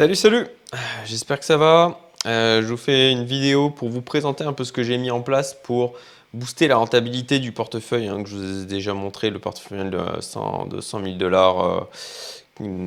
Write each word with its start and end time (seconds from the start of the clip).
Salut, 0.00 0.16
salut 0.16 0.46
J'espère 1.04 1.38
que 1.38 1.44
ça 1.44 1.58
va. 1.58 2.00
Euh, 2.24 2.62
je 2.62 2.68
vous 2.68 2.78
fais 2.78 3.12
une 3.12 3.26
vidéo 3.26 3.68
pour 3.68 3.90
vous 3.90 4.00
présenter 4.00 4.44
un 4.44 4.54
peu 4.54 4.64
ce 4.64 4.72
que 4.72 4.82
j'ai 4.82 4.96
mis 4.96 5.10
en 5.10 5.20
place 5.20 5.52
pour 5.52 5.92
booster 6.32 6.68
la 6.68 6.78
rentabilité 6.78 7.38
du 7.38 7.52
portefeuille, 7.52 8.08
hein, 8.08 8.22
que 8.22 8.30
je 8.30 8.36
vous 8.36 8.62
ai 8.62 8.64
déjà 8.64 8.94
montré, 8.94 9.28
le 9.28 9.38
portefeuille 9.38 9.90
de 9.90 9.98
100, 10.22 10.68
000 11.04 11.16
dollars, 11.16 11.88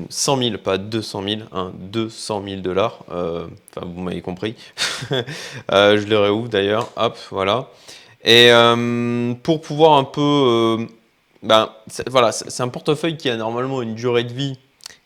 100 0.10 0.38
000, 0.38 0.58
pas 0.58 0.80
200 0.80 1.24
000, 1.24 1.42
hein, 1.52 1.72
200 1.76 2.44
000 2.48 2.62
dollars, 2.62 3.04
euh, 3.12 3.46
enfin 3.70 3.86
vous 3.86 4.02
m'avez 4.02 4.22
compris, 4.22 4.56
euh, 5.72 6.00
je 6.00 6.08
le 6.08 6.18
réouvre 6.18 6.50
d'ailleurs, 6.50 6.90
hop, 6.96 7.16
voilà. 7.30 7.70
Et 8.26 8.50
pour 9.44 9.62
pouvoir 9.62 10.00
un 10.00 10.04
peu, 10.04 10.88
ben, 11.44 11.70
voilà, 12.08 12.32
c'est 12.32 12.64
un 12.64 12.70
portefeuille 12.70 13.18
qui 13.18 13.30
a 13.30 13.36
normalement 13.36 13.84
une 13.84 13.94
durée 13.94 14.24
de 14.24 14.34
vie 14.34 14.58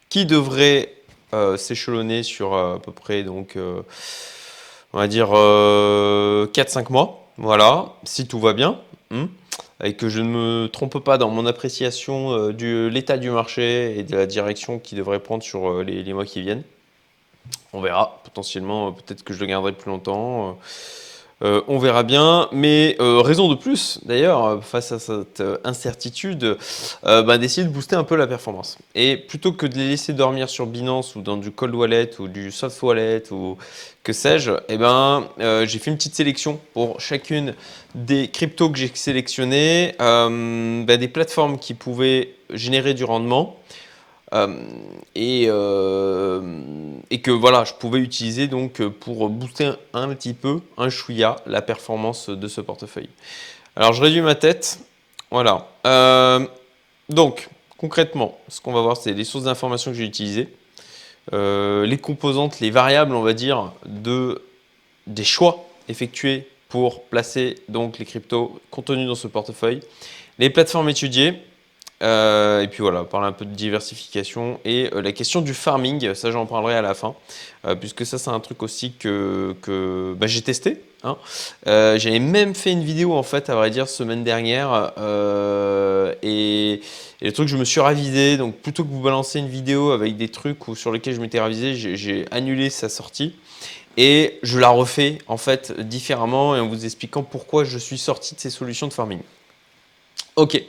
qui 0.08 0.26
devrait 0.26 0.90
euh, 0.90 0.97
s'échelonner 1.58 2.24
sur 2.24 2.54
euh, 2.54 2.76
à 2.76 2.80
peu 2.80 2.92
près, 2.92 3.24
donc, 3.24 3.56
euh, 3.56 3.82
on 4.94 4.98
va 4.98 5.08
dire 5.08 5.30
4-5 5.30 6.92
mois. 6.92 7.28
Voilà, 7.38 7.94
si 8.04 8.28
tout 8.28 8.40
va 8.40 8.54
bien. 8.54 8.80
Hein, 9.12 9.30
et 9.84 9.94
que 9.94 10.10
je 10.10 10.22
ne 10.22 10.28
me 10.28 10.68
trompe 10.68 11.00
pas 11.00 11.18
dans 11.18 11.30
mon 11.30 11.46
appréciation 11.46 12.50
de 12.50 12.88
l'état 12.88 13.18
du 13.18 13.30
marché 13.30 14.00
et 14.00 14.04
de 14.04 14.18
la 14.18 14.26
direction 14.26 14.80
qu'il 14.80 14.98
devrait 14.98 15.20
prendre 15.20 15.44
sur 15.44 15.84
les, 15.84 16.14
mois 16.14 16.26
qui 16.26 16.42
viennent. 16.42 16.64
On 17.74 17.82
verra, 17.82 18.20
potentiellement, 18.24 18.92
peut-être 18.92 19.24
que 19.24 19.36
je 19.36 19.40
le 19.40 19.46
garderai 19.46 19.74
plus 19.74 19.92
longtemps. 19.92 20.58
Euh, 21.44 21.62
on 21.68 21.78
verra 21.78 22.02
bien, 22.02 22.50
mais 22.52 22.96
euh, 23.00 23.22
raison 23.22 23.48
de 23.48 23.54
plus, 23.54 24.00
d'ailleurs, 24.04 24.64
face 24.64 24.92
à 24.92 24.98
cette 24.98 25.40
euh, 25.40 25.58
incertitude, 25.64 26.58
bah, 27.04 27.38
d'essayer 27.38 27.66
de 27.66 27.72
booster 27.72 27.96
un 27.96 28.04
peu 28.04 28.16
la 28.16 28.26
performance. 28.26 28.78
Et 28.96 29.18
plutôt 29.18 29.52
que 29.52 29.68
de 29.68 29.76
les 29.76 29.88
laisser 29.88 30.14
dormir 30.14 30.50
sur 30.50 30.66
Binance 30.66 31.16
ou 31.16 31.22
dans 31.22 31.38
du 31.38 31.52
cold 31.52 31.76
wallet 31.76 32.10
ou 32.20 32.28
du 32.28 32.52
soft 32.52 32.82
wallet 32.82 33.24
ou 33.32 33.58
que 34.04 34.14
sais-je, 34.14 34.52
eh 34.70 34.78
ben, 34.78 35.28
j'ai 35.40 35.80
fait 35.80 35.92
une 35.92 35.98
petite 35.98 36.16
sélection 36.16 36.60
pour 36.74 37.00
chacune 37.00 37.54
des 37.94 38.30
cryptos 38.30 38.70
que 38.70 38.78
j'ai 38.78 38.92
sélectionnées, 38.94 39.96
bah, 40.00 40.98
des 40.98 41.08
plateformes 41.08 41.60
qui 41.60 41.74
pouvaient 41.74 42.34
générer 42.50 42.94
du 42.94 43.04
rendement. 43.04 43.58
Et, 44.34 45.44
et 47.10 47.22
que 47.22 47.32
voilà, 47.32 47.64
je 47.64 47.74
pouvais 47.74 48.00
utiliser 48.00 48.48
donc 48.48 48.82
pour 48.88 49.30
booster 49.30 49.72
un, 49.94 50.10
petit 50.10 50.34
peu, 50.34 50.60
un 50.78 50.90
chouïa, 50.90 51.38
la 51.46 51.62
performance 51.62 52.30
de 52.30 52.48
ce 52.48 52.62
portefeuille. 52.62 53.10
Alors 53.76 53.94
je 53.94 54.02
réduis 54.02 54.22
ma 54.22 54.36
tête, 54.36 54.80
voilà. 55.30 55.68
Euh, 55.86 56.46
donc 57.10 57.50
concrètement, 57.78 58.38
ce 58.48 58.60
qu'on 58.60 58.74
va 58.74 58.82
voir, 58.82 58.98
c'est 58.98 59.14
les 59.14 59.24
sources 59.24 59.46
d'informations 59.46 59.92
que 59.92 59.98
j'ai 59.98 60.06
utilisées, 60.06 60.50
euh, 61.34 61.86
les 61.86 61.98
composantes, 61.98 62.60
les 62.60 62.72
variables, 62.72 63.14
on 63.14 63.22
va 63.22 63.34
dire, 63.34 63.72
de 63.86 64.42
des 65.06 65.24
choix 65.24 65.66
effectués 65.88 66.50
pour 66.70 67.04
placer 67.04 67.56
donc 67.70 67.98
les 67.98 68.06
cryptos 68.06 68.60
contenus 68.72 69.08
dans 69.08 69.16
ce 69.16 69.28
portefeuille, 69.28 69.82
les 70.40 70.50
plateformes 70.50 70.90
étudiées, 70.90 71.34
euh, 72.04 72.62
et 72.62 72.68
puis 72.68 72.82
voilà, 72.82 73.04
parler 73.04 73.28
un 73.28 73.32
peu 73.32 73.46
de 73.46 73.56
diversification 73.56 74.60
et 74.66 74.90
euh, 74.94 75.02
la 75.02 75.12
question 75.14 75.42
du 75.42 75.56
farming, 75.56 76.14
ça 76.14 76.30
j'en 76.30 76.46
parlerai 76.46 76.76
à 76.76 76.84
la 76.84 76.94
fin, 76.94 77.16
euh, 77.66 77.74
puisque 77.74 78.06
ça 78.06 78.20
c'est 78.20 78.30
un 78.30 78.40
truc 78.40 78.62
aussi 78.62 78.94
que, 78.94 79.56
bah, 80.18 80.28
j'ai 80.28 80.42
testé. 80.42 80.82
Hein. 81.04 81.18
J'avais 81.66 82.20
même 82.20 82.54
fait 82.54 82.72
une 82.72 82.84
vidéo 82.84 83.14
en 83.14 83.24
fait, 83.24 83.50
à 83.50 83.56
vrai 83.56 83.72
dire, 83.72 83.90
semaine 83.90 84.24
dernière, 84.24 84.92
et, 86.22 86.82
le 87.20 87.32
truc 87.32 87.48
je 87.48 87.58
me 87.58 87.66
suis 87.66 87.80
ravisé, 87.80 88.38
donc 88.38 88.58
plutôt 88.58 88.84
que 88.84 88.90
vous 88.90 89.02
balancer 89.02 89.40
une 89.40 89.50
vidéo 89.50 89.92
avec 89.92 90.18
des 90.18 90.30
trucs 90.30 90.60
sur 90.76 90.92
lesquels 90.92 91.16
je 91.16 91.22
m'étais 91.22 91.40
ravisé, 91.40 91.74
j'ai 91.76 92.26
annulé 92.32 92.70
sa 92.70 92.90
sortie. 92.90 93.36
Et 94.00 94.38
je 94.44 94.60
la 94.60 94.70
refais 94.70 95.18
en 95.26 95.38
fait 95.38 95.72
différemment 95.82 96.56
et 96.56 96.60
en 96.60 96.68
vous 96.68 96.86
expliquant 96.86 97.24
pourquoi 97.24 97.64
je 97.64 97.80
suis 97.80 97.98
sorti 97.98 98.36
de 98.36 98.40
ces 98.40 98.52
solutions 98.52 98.88
de 98.88 98.94
farming. 98.94 99.22
Ok. 100.36 100.62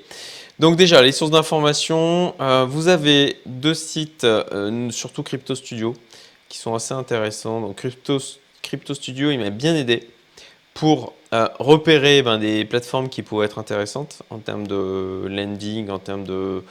Donc 0.59 0.75
déjà, 0.75 1.03
les 1.03 1.13
sources 1.13 1.31
d'information, 1.31 2.35
euh, 2.41 2.67
vous 2.69 2.89
avez 2.89 3.37
deux 3.47 3.75
sites, 3.75 4.25
euh, 4.25 4.91
surtout 4.91 5.23
Crypto 5.23 5.55
Studio, 5.55 5.95
qui 6.49 6.59
sont 6.59 6.75
assez 6.75 6.95
intéressants. 6.95 7.61
Donc 7.61 7.77
Crypto, 7.77 8.95
Studio, 8.95 9.31
il 9.31 9.39
m'a 9.39 9.51
bien 9.51 9.77
aidé 9.77 10.09
pour 10.75 11.13
euh, 11.33 11.47
repérer 11.61 12.23
ben, 12.23 12.39
des 12.39 12.65
plateformes 12.65 13.09
qui 13.09 13.23
pourraient 13.23 13.47
être 13.47 13.61
intéressantes 13.61 14.23
en 14.31 14.39
termes 14.39 14.67
de 14.67 15.27
lending, 15.29 15.91
en 15.91 16.01
termes 16.01 16.25
de 16.25 16.65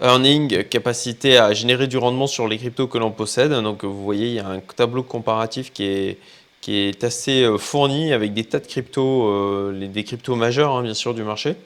earning, 0.00 0.64
capacité 0.64 1.36
à 1.36 1.52
générer 1.52 1.88
du 1.88 1.98
rendement 1.98 2.26
sur 2.26 2.48
les 2.48 2.56
cryptos 2.56 2.86
que 2.86 2.96
l'on 2.96 3.10
possède. 3.10 3.52
Donc 3.52 3.84
vous 3.84 4.02
voyez, 4.02 4.28
il 4.28 4.34
y 4.34 4.40
a 4.40 4.48
un 4.48 4.60
tableau 4.60 5.02
comparatif 5.02 5.70
qui 5.70 5.84
est, 5.84 6.18
qui 6.62 6.90
assez 7.02 7.46
fourni 7.58 8.14
avec 8.14 8.32
des 8.32 8.44
tas 8.44 8.58
de 8.58 8.66
cryptos, 8.66 9.70
des 9.72 10.04
cryptos 10.04 10.34
majeurs 10.34 10.76
hein, 10.76 10.82
bien 10.82 10.94
sûr 10.94 11.12
du 11.12 11.24
marché. 11.24 11.56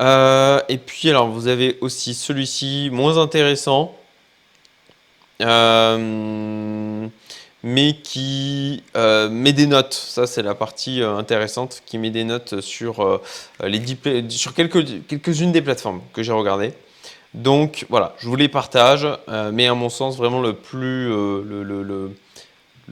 Euh, 0.00 0.60
et 0.68 0.78
puis, 0.78 1.10
alors, 1.10 1.28
vous 1.28 1.46
avez 1.48 1.78
aussi 1.80 2.14
celui-ci, 2.14 2.90
moins 2.92 3.18
intéressant, 3.18 3.94
euh, 5.42 7.06
mais 7.62 7.92
qui 8.02 8.82
euh, 8.96 9.28
met 9.28 9.52
des 9.52 9.66
notes. 9.66 9.92
Ça, 9.92 10.26
c'est 10.26 10.42
la 10.42 10.54
partie 10.54 11.02
intéressante, 11.02 11.82
qui 11.86 11.98
met 11.98 12.10
des 12.10 12.24
notes 12.24 12.60
sur, 12.60 13.20
les 13.62 13.82
sur 14.30 14.54
quelques, 14.54 15.06
quelques-unes 15.06 15.52
des 15.52 15.62
plateformes 15.62 16.00
que 16.12 16.22
j'ai 16.22 16.32
regardées. 16.32 16.72
Donc, 17.34 17.86
voilà, 17.90 18.14
je 18.18 18.28
vous 18.28 18.36
les 18.36 18.48
partage, 18.48 19.06
mais 19.52 19.66
à 19.66 19.74
mon 19.74 19.88
sens, 19.88 20.16
vraiment 20.16 20.40
le 20.40 20.54
plus... 20.54 21.08
le 21.08 22.14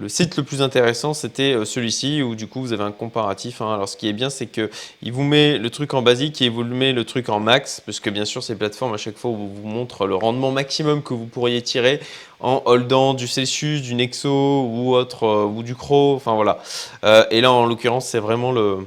site 0.07 0.37
le 0.37 0.45
plus 0.45 0.63
intéressant, 0.63 1.13
c'était 1.13 1.55
euh, 1.55 1.65
celui-ci 1.65 2.23
où 2.23 2.37
du 2.37 2.47
coup 2.47 2.61
vous 2.61 2.73
avez 2.73 2.85
un 2.85 2.93
comparatif. 2.93 3.61
Hein. 3.61 3.75
Alors 3.75 3.89
ce 3.89 3.97
qui 3.97 4.09
est 4.09 4.13
bien, 4.13 4.31
c'est 4.31 4.47
qu'il 4.47 5.13
vous 5.13 5.25
met 5.25 5.59
le 5.59 5.71
truc 5.71 5.93
en 5.93 6.03
basique 6.03 6.41
et 6.41 6.45
il 6.45 6.53
vous 6.53 6.63
met 6.63 6.93
le 6.93 7.05
truc 7.05 7.29
en 7.29 7.41
max, 7.41 7.83
parce 7.85 7.99
que 7.99 8.09
bien 8.09 8.25
sûr 8.25 8.45
ces 8.45 8.55
plateformes 8.55 8.95
à 8.95 8.97
chaque 8.97 9.17
fois 9.17 9.33
vous, 9.33 9.51
montrent 9.65 10.07
le 10.07 10.15
rendement 10.15 10.53
maximum 10.53 11.03
que 11.03 11.15
vous 11.15 11.27
pourriez 11.27 11.63
tirer 11.63 11.99
en 12.39 12.63
holdant 12.65 13.13
du 13.13 13.27
Celsius, 13.27 13.83
du 13.83 13.97
Nexo 13.97 14.31
ou 14.71 14.95
autre 14.95 15.25
euh, 15.25 15.45
ou 15.45 15.65
du 15.65 15.75
Cro. 15.75 16.15
Enfin 16.15 16.37
voilà. 16.37 16.61
Euh, 17.05 17.25
et 17.33 17.41
là 17.41 17.51
en 17.51 17.67
l'occurrence 17.67 18.07
c'est 18.07 18.21
vraiment 18.21 18.53
le, 18.53 18.87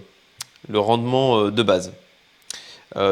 le, 0.69 0.79
rendement 0.79 1.49
de 1.49 1.63
base, 1.63 1.91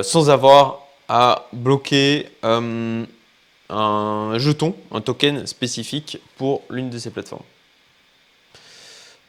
sans 0.04 0.30
avoir 0.30 0.86
à 1.10 1.48
bloquer 1.52 2.28
un 2.42 3.06
jeton, 4.38 4.74
un 4.92 5.02
token 5.02 5.46
spécifique 5.48 6.20
pour 6.38 6.62
l'une 6.70 6.90
de 6.90 6.98
ces 6.98 7.10
plateformes. 7.10 7.44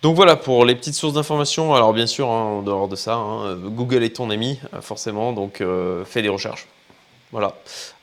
Donc 0.02 0.16
voilà 0.16 0.34
pour 0.36 0.64
les 0.64 0.74
petites 0.74 0.94
sources 0.94 1.12
d'informations. 1.14 1.74
Alors 1.74 1.92
bien 1.92 2.06
sûr, 2.06 2.28
hein, 2.30 2.44
en 2.44 2.62
dehors 2.62 2.88
de 2.88 2.96
ça, 2.96 3.16
hein, 3.16 3.54
Google 3.56 4.02
est 4.02 4.16
ton 4.16 4.30
ami, 4.30 4.58
euh, 4.72 4.80
forcément, 4.80 5.32
donc 5.32 5.60
euh, 5.60 6.04
fais 6.06 6.22
des 6.22 6.30
recherches. 6.30 6.66
Voilà. 7.32 7.54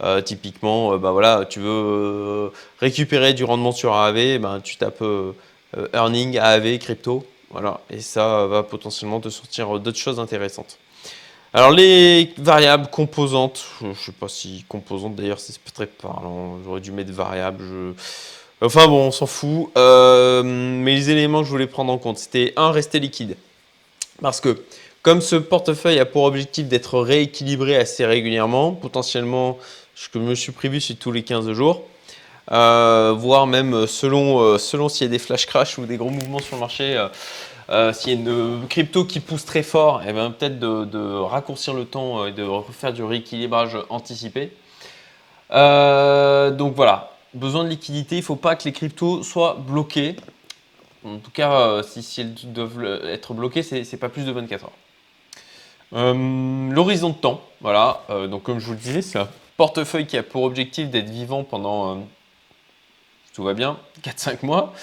Euh, 0.04 0.22
typiquement, 0.22 0.96
bah 0.98 1.12
voilà, 1.12 1.46
tu 1.46 1.60
veux 1.60 2.52
récupérer 2.80 3.34
du 3.34 3.44
rendement 3.44 3.72
sur 3.72 3.94
AAV, 3.94 4.38
ben, 4.38 4.62
tu 4.64 4.78
tapes 4.78 5.04
earning, 5.94 6.38
AAV, 6.38 6.78
crypto. 6.78 7.26
Voilà. 7.50 7.82
Et 7.90 8.00
ça 8.00 8.46
va 8.46 8.62
potentiellement 8.64 9.20
te 9.20 9.30
sortir 9.30 9.80
d'autres 9.80 9.98
choses 9.98 10.20
intéressantes. 10.20 10.78
Alors 11.54 11.72
les 11.72 12.34
variables 12.38 12.88
composantes, 12.88 13.66
je 13.82 13.88
ne 13.88 13.94
sais 13.96 14.12
pas 14.12 14.28
si 14.28 14.66
composantes 14.68 15.16
d'ailleurs 15.16 15.40
c'est 15.40 15.58
très 15.74 15.88
parlant, 15.88 16.60
j'aurais 16.64 16.82
dû 16.82 16.92
mettre 16.92 17.12
variables. 17.12 17.96
Enfin 18.62 18.88
bon, 18.88 19.08
on 19.08 19.12
s'en 19.12 19.28
fout. 19.28 19.70
Euh, 19.78 20.42
mais 20.44 20.96
les 20.96 21.10
éléments 21.10 21.42
que 21.42 21.46
je 21.46 21.52
voulais 21.52 21.68
prendre 21.68 21.94
en 21.94 21.98
compte, 21.98 22.18
c'était 22.18 22.54
un, 22.56 22.72
rester 22.72 23.00
liquide. 23.00 23.38
Parce 24.22 24.42
que 24.42 24.64
comme 25.04 25.22
ce 25.22 25.36
portefeuille 25.36 26.00
a 26.00 26.06
pour 26.06 26.24
objectif 26.24 26.68
d'être 26.68 27.00
rééquilibré 27.00 27.76
assez 27.76 28.06
régulièrement, 28.06 28.72
potentiellement, 28.72 29.58
ce 29.96 30.10
que 30.10 30.20
je 30.20 30.24
me 30.24 30.36
suis 30.36 30.52
prévu, 30.52 30.82
c'est 30.82 30.96
tous 30.96 31.12
les 31.12 31.24
15 31.24 31.52
jours, 31.52 31.84
euh, 32.52 33.14
voire 33.16 33.46
même 33.46 33.86
selon, 33.86 34.40
euh, 34.42 34.58
selon 34.58 34.90
s'il 34.90 35.06
y 35.06 35.10
a 35.10 35.12
des 35.12 35.20
flash 35.20 35.46
crash 35.46 35.78
ou 35.78 35.86
des 35.86 35.98
gros 35.98 36.10
mouvements 36.10 36.40
sur 36.40 36.56
le 36.56 36.62
marché, 36.62 37.08
s'il 37.94 38.12
y 38.12 38.16
a 38.16 38.20
une 38.20 38.68
crypto 38.68 39.06
qui 39.06 39.20
pousse 39.20 39.46
très 39.46 39.64
fort, 39.64 40.02
et 40.02 40.08
eh 40.10 40.14
bien 40.14 40.32
peut-être 40.32 40.58
de, 40.58 40.86
de, 40.86 41.20
raccourcir 41.20 41.74
le 41.74 41.86
temps 41.86 42.26
et 42.26 42.32
de 42.32 42.44
refaire 42.44 42.92
du 42.92 43.04
rééquilibrage 43.04 43.78
anticipé. 43.90 44.52
donc 45.52 46.76
voilà, 46.76 47.17
besoin 47.34 47.64
de 47.64 47.70
liquidité, 47.70 48.16
il 48.16 48.20
ne 48.20 48.26
faut 48.26 48.36
pas 48.36 48.56
que 48.56 48.64
les 48.66 48.72
cryptos 48.72 49.24
soient 49.24 49.56
bloqués. 49.56 50.16
En 51.06 51.18
tout 51.18 51.32
cas, 51.32 51.52
euh, 51.62 51.84
si, 51.84 52.22
elles 52.22 52.34
doivent 52.52 52.84
être 53.06 53.34
bloquées, 53.34 53.64
ce 53.64 53.76
n'est 53.76 54.00
pas 54.00 54.10
plus 54.10 54.26
de 54.26 54.32
24 54.32 54.66
heures. 54.66 54.72
Euh, 55.94 56.70
l'horizon 56.70 57.10
de 57.10 57.16
temps, 57.16 57.42
voilà, 57.62 58.02
euh, 58.10 58.28
donc 58.28 58.44
comme 58.44 58.60
je 58.60 58.66
vous 58.66 58.74
le 58.74 58.78
disais, 58.78 59.02
c'est 59.02 59.20
un 59.20 59.30
portefeuille 59.56 60.06
qui 60.06 60.18
a 60.18 60.24
pour 60.24 60.44
objectif 60.44 60.90
d'être 60.90 61.10
vivant 61.10 61.44
pendant, 61.44 62.06
tout 63.34 63.44
va 63.44 63.54
bien, 63.54 63.78
4-5 64.04 64.46
mois. 64.46 64.74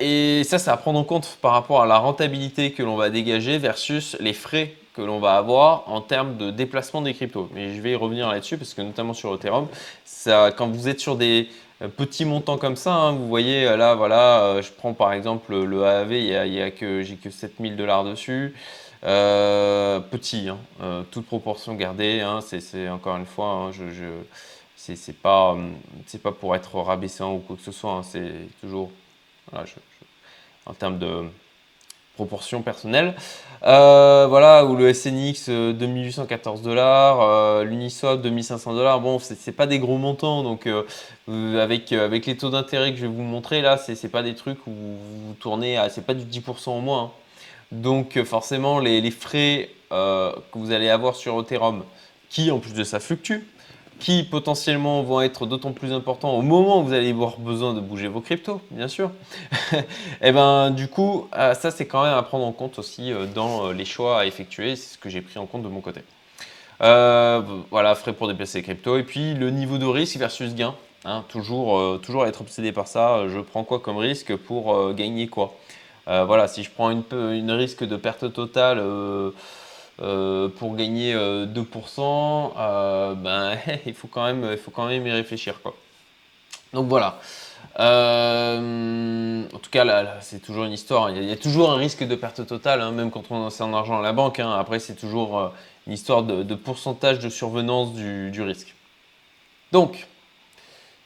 et 0.00 0.42
ça, 0.44 0.58
c'est 0.58 0.70
à 0.70 0.76
prendre 0.78 0.98
en 0.98 1.04
compte 1.04 1.38
par 1.42 1.52
rapport 1.52 1.82
à 1.82 1.86
la 1.86 1.98
rentabilité 1.98 2.72
que 2.72 2.82
l'on 2.82 2.96
va 2.96 3.10
dégager 3.10 3.58
versus 3.58 4.16
les 4.18 4.32
frais 4.32 4.74
que 4.96 5.02
l'on 5.02 5.18
va 5.20 5.36
avoir 5.36 5.84
en 5.88 6.00
termes 6.00 6.36
de 6.36 6.50
déplacement 6.50 7.02
des 7.02 7.14
cryptos. 7.14 7.50
Mais 7.54 7.74
je 7.74 7.80
vais 7.80 7.94
revenir 7.94 8.28
là-dessus 8.28 8.56
parce 8.56 8.74
que 8.74 8.82
notamment 8.82 9.12
sur 9.12 9.34
Ethereum, 9.34 9.68
ça, 10.04 10.50
quand 10.56 10.68
vous 10.68 10.88
êtes 10.88 11.00
sur 11.00 11.16
des, 11.16 11.48
petit 11.96 12.24
montant 12.24 12.58
comme 12.58 12.76
ça. 12.76 12.94
Hein. 12.94 13.12
vous 13.12 13.28
voyez, 13.28 13.64
là, 13.76 13.94
voilà, 13.94 14.60
je 14.62 14.70
prends 14.70 14.94
par 14.94 15.12
exemple 15.12 15.54
le 15.54 15.84
AAV, 15.84 16.12
il 16.12 16.54
y 16.54 16.62
a, 16.62 16.70
que 16.70 17.02
j'ai 17.02 17.16
que 17.16 17.30
7000 17.30 17.76
dollars 17.76 18.04
dessus. 18.04 18.54
petit, 19.02 20.48
hein, 20.48 21.04
toute 21.10 21.26
proportion 21.26 21.74
gardée. 21.74 22.20
Hein. 22.22 22.40
c'est 22.40 22.88
encore 22.88 23.16
une 23.16 23.26
fois, 23.26 23.70
je, 23.72 23.90
je 23.90 24.04
c'est 24.76 25.20
pas, 25.20 25.56
c'est 26.06 26.22
pas 26.22 26.32
pour 26.32 26.54
être 26.54 26.76
rabaissant 26.76 27.34
ou 27.34 27.38
quoi 27.38 27.56
que 27.56 27.62
ce 27.62 27.72
soit. 27.72 28.02
c'est 28.04 28.32
toujours, 28.60 28.90
en 30.66 30.74
termes 30.74 30.98
de 30.98 31.24
proportion 32.16 32.62
personnelle. 32.62 33.14
Euh, 33.62 34.26
voilà, 34.28 34.64
ou 34.64 34.76
le 34.76 34.92
SNX 34.92 35.48
2814 35.48 36.60
euh, 36.60 36.64
dollars, 36.64 37.20
euh, 37.20 37.64
l'Uniswap 37.64 38.20
2500 38.20 38.74
dollars. 38.74 39.00
Bon, 39.00 39.18
c'est 39.18 39.52
pas 39.52 39.66
des 39.66 39.78
gros 39.78 39.98
montants, 39.98 40.42
donc 40.42 40.68
avec, 41.28 41.92
avec 41.92 42.26
les 42.26 42.36
taux 42.36 42.50
d'intérêt 42.50 42.92
que 42.92 42.98
je 42.98 43.02
vais 43.02 43.12
vous 43.12 43.22
montrer 43.22 43.62
là, 43.62 43.76
c'est 43.78 44.08
pas 44.08 44.22
des 44.22 44.34
trucs 44.34 44.66
où 44.66 44.72
vous 44.72 45.34
tournez 45.40 45.76
à, 45.76 45.88
c'est 45.88 46.04
pas 46.04 46.14
du 46.14 46.24
10% 46.24 46.70
au 46.70 46.80
moins. 46.80 47.04
Hein. 47.04 47.10
Donc 47.72 48.22
forcément, 48.24 48.78
les, 48.78 49.00
les 49.00 49.10
frais 49.10 49.70
que 49.90 50.58
vous 50.58 50.72
allez 50.72 50.88
avoir 50.88 51.16
sur 51.16 51.40
Ethereum, 51.40 51.84
qui 52.28 52.50
en 52.50 52.58
plus 52.58 52.74
de 52.74 52.84
ça 52.84 53.00
fluctuent, 53.00 53.44
qui 53.98 54.24
potentiellement 54.24 55.02
vont 55.02 55.20
être 55.20 55.46
d'autant 55.46 55.72
plus 55.72 55.92
importants 55.92 56.36
au 56.36 56.42
moment 56.42 56.80
où 56.80 56.84
vous 56.84 56.92
allez 56.92 57.10
avoir 57.10 57.38
besoin 57.38 57.74
de 57.74 57.80
bouger 57.80 58.08
vos 58.08 58.20
cryptos, 58.20 58.60
bien 58.70 58.88
sûr. 58.88 59.10
et 59.72 59.76
eh 60.22 60.32
ben 60.32 60.70
du 60.70 60.88
coup, 60.88 61.28
euh, 61.36 61.54
ça 61.54 61.70
c'est 61.70 61.86
quand 61.86 62.04
même 62.04 62.14
à 62.14 62.22
prendre 62.22 62.44
en 62.44 62.52
compte 62.52 62.78
aussi 62.78 63.12
euh, 63.12 63.26
dans 63.26 63.68
euh, 63.68 63.72
les 63.72 63.84
choix 63.84 64.20
à 64.20 64.26
effectuer, 64.26 64.76
c'est 64.76 64.94
ce 64.94 64.98
que 64.98 65.08
j'ai 65.08 65.22
pris 65.22 65.38
en 65.38 65.46
compte 65.46 65.62
de 65.62 65.68
mon 65.68 65.80
côté. 65.80 66.02
voilà, 66.78 67.94
frais 67.94 68.12
pour 68.12 68.28
déplacer 68.28 68.58
les 68.58 68.64
cryptos 68.64 68.98
et 68.98 69.02
puis 69.02 69.34
le 69.34 69.50
niveau 69.50 69.78
de 69.78 69.86
risque 69.86 70.16
versus 70.16 70.54
gain. 70.54 70.74
Hein, 71.04 71.24
toujours, 71.28 72.00
toujours 72.00 72.26
être 72.26 72.40
obsédé 72.40 72.72
par 72.72 72.88
ça. 72.88 73.28
Je 73.28 73.38
prends 73.38 73.62
quoi 73.62 73.78
comme 73.78 73.96
risque 73.96 74.34
pour 74.34 74.92
gagner 74.92 75.28
quoi? 75.28 75.54
Voilà, 76.06 76.48
si 76.48 76.64
je 76.64 76.70
prends 76.70 76.90
une, 76.90 77.04
une 77.12 77.52
risque 77.52 77.84
de 77.84 77.96
perte 77.96 78.32
totale 78.32 78.82
euh, 80.02 80.48
pour 80.48 80.76
gagner 80.76 81.14
2%, 81.14 81.16
euh, 81.16 82.50
euh, 82.58 83.14
ben, 83.14 83.56
il, 83.86 83.94
faut 83.94 84.08
quand 84.08 84.24
même, 84.24 84.46
il 84.50 84.58
faut 84.58 84.70
quand 84.70 84.86
même 84.86 85.06
y 85.06 85.10
réfléchir. 85.10 85.60
Quoi. 85.62 85.74
Donc 86.74 86.86
voilà. 86.88 87.18
en 87.78 89.58
tout 89.58 89.70
cas, 89.70 89.84
là, 89.84 90.18
c'est 90.20 90.40
toujours 90.40 90.64
une 90.64 90.72
histoire. 90.72 91.10
Il 91.10 91.24
y, 91.24 91.32
a, 91.32 91.36
toujours 91.36 91.70
un 91.70 91.76
risque 91.76 92.04
de 92.06 92.14
perte 92.14 92.46
totale, 92.46 92.82
hein, 92.82 92.90
même 92.90 93.10
quand 93.10 93.24
on 93.30 93.46
a 93.46 93.50
son 93.50 93.72
argent 93.72 93.98
à 93.98 94.02
la 94.02 94.12
banque. 94.12 94.38
Hein. 94.38 94.52
Après, 94.58 94.80
c'est 94.80 94.96
toujours 94.96 95.52
une 95.86 95.94
histoire 95.94 96.22
de, 96.22 96.54
pourcentage 96.54 97.18
de 97.18 97.30
survenance 97.30 97.94
du, 97.94 98.42
risque. 98.42 98.74
Donc, 99.72 100.06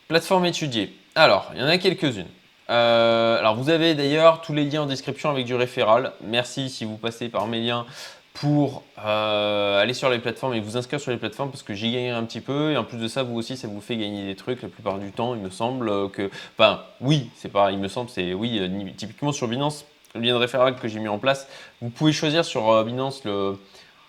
plateforme 0.09 0.47
étudiée. 0.47 0.93
Alors, 1.15 1.51
il 1.55 1.61
y 1.61 1.63
en 1.63 1.69
a 1.69 1.79
quelques-unes. 1.79 2.27
alors, 2.67 3.55
vous 3.55 3.71
avez 3.71 3.95
d'ailleurs 3.95 4.41
tous 4.41 4.53
les 4.53 4.65
liens 4.65 4.83
en 4.83 4.87
description 4.87 5.31
avec 5.31 5.47
du 5.47 5.55
référal. 5.55 6.13
Merci 6.23 6.71
si 6.71 6.85
vous 6.85 6.97
passez 6.97 7.29
par 7.29 7.47
mes 7.47 7.61
liens 7.61 7.87
pour 8.35 8.83
euh, 9.05 9.81
aller 9.81 9.95
sur 9.95 10.09
les 10.09 10.19
plateformes 10.19 10.55
et 10.55 10.61
vous 10.61 10.77
inscrire 10.77 11.01
sur 11.01 11.11
les 11.11 11.17
plateformes 11.17 11.51
parce 11.51 11.63
que 11.63 11.75
j'y 11.75 11.93
gagne 11.93 12.11
un 12.11 12.25
petit 12.25 12.41
peu 12.41 12.73
et 12.73 12.77
en 12.77 12.85
plus 12.85 12.99
de 12.99 13.09
ça 13.09 13.23
vous 13.23 13.37
aussi 13.37 13.57
ça 13.57 13.69
vous 13.69 13.81
fait 13.81 13.97
gagner 13.97 14.25
des 14.25 14.37
trucs 14.37 14.63
la 14.63 14.69
plupart 14.69 14.99
du 14.99 15.11
temps 15.11 15.35
il 15.35 15.41
me 15.41 15.51
semble 15.51 16.11
que 16.11 16.31
enfin 16.57 16.83
oui 17.01 17.31
c'est 17.35 17.51
pas 17.51 17.73
il 17.73 17.79
me 17.79 17.89
semble 17.89 18.09
c'est 18.09 18.33
oui 18.33 18.59
euh, 18.61 18.91
typiquement 18.97 19.33
sur 19.33 19.49
Binance 19.49 19.85
le 20.15 20.21
lien 20.21 20.33
de 20.33 20.39
référent 20.39 20.73
que 20.73 20.89
j'ai 20.89 20.99
mis 20.99 21.09
en 21.09 21.19
place. 21.19 21.49
Vous 21.81 21.91
pouvez 21.91 22.13
choisir 22.13 22.45
sur 22.45 22.71
euh, 22.71 22.85
Binance 22.85 23.25
le 23.25 23.59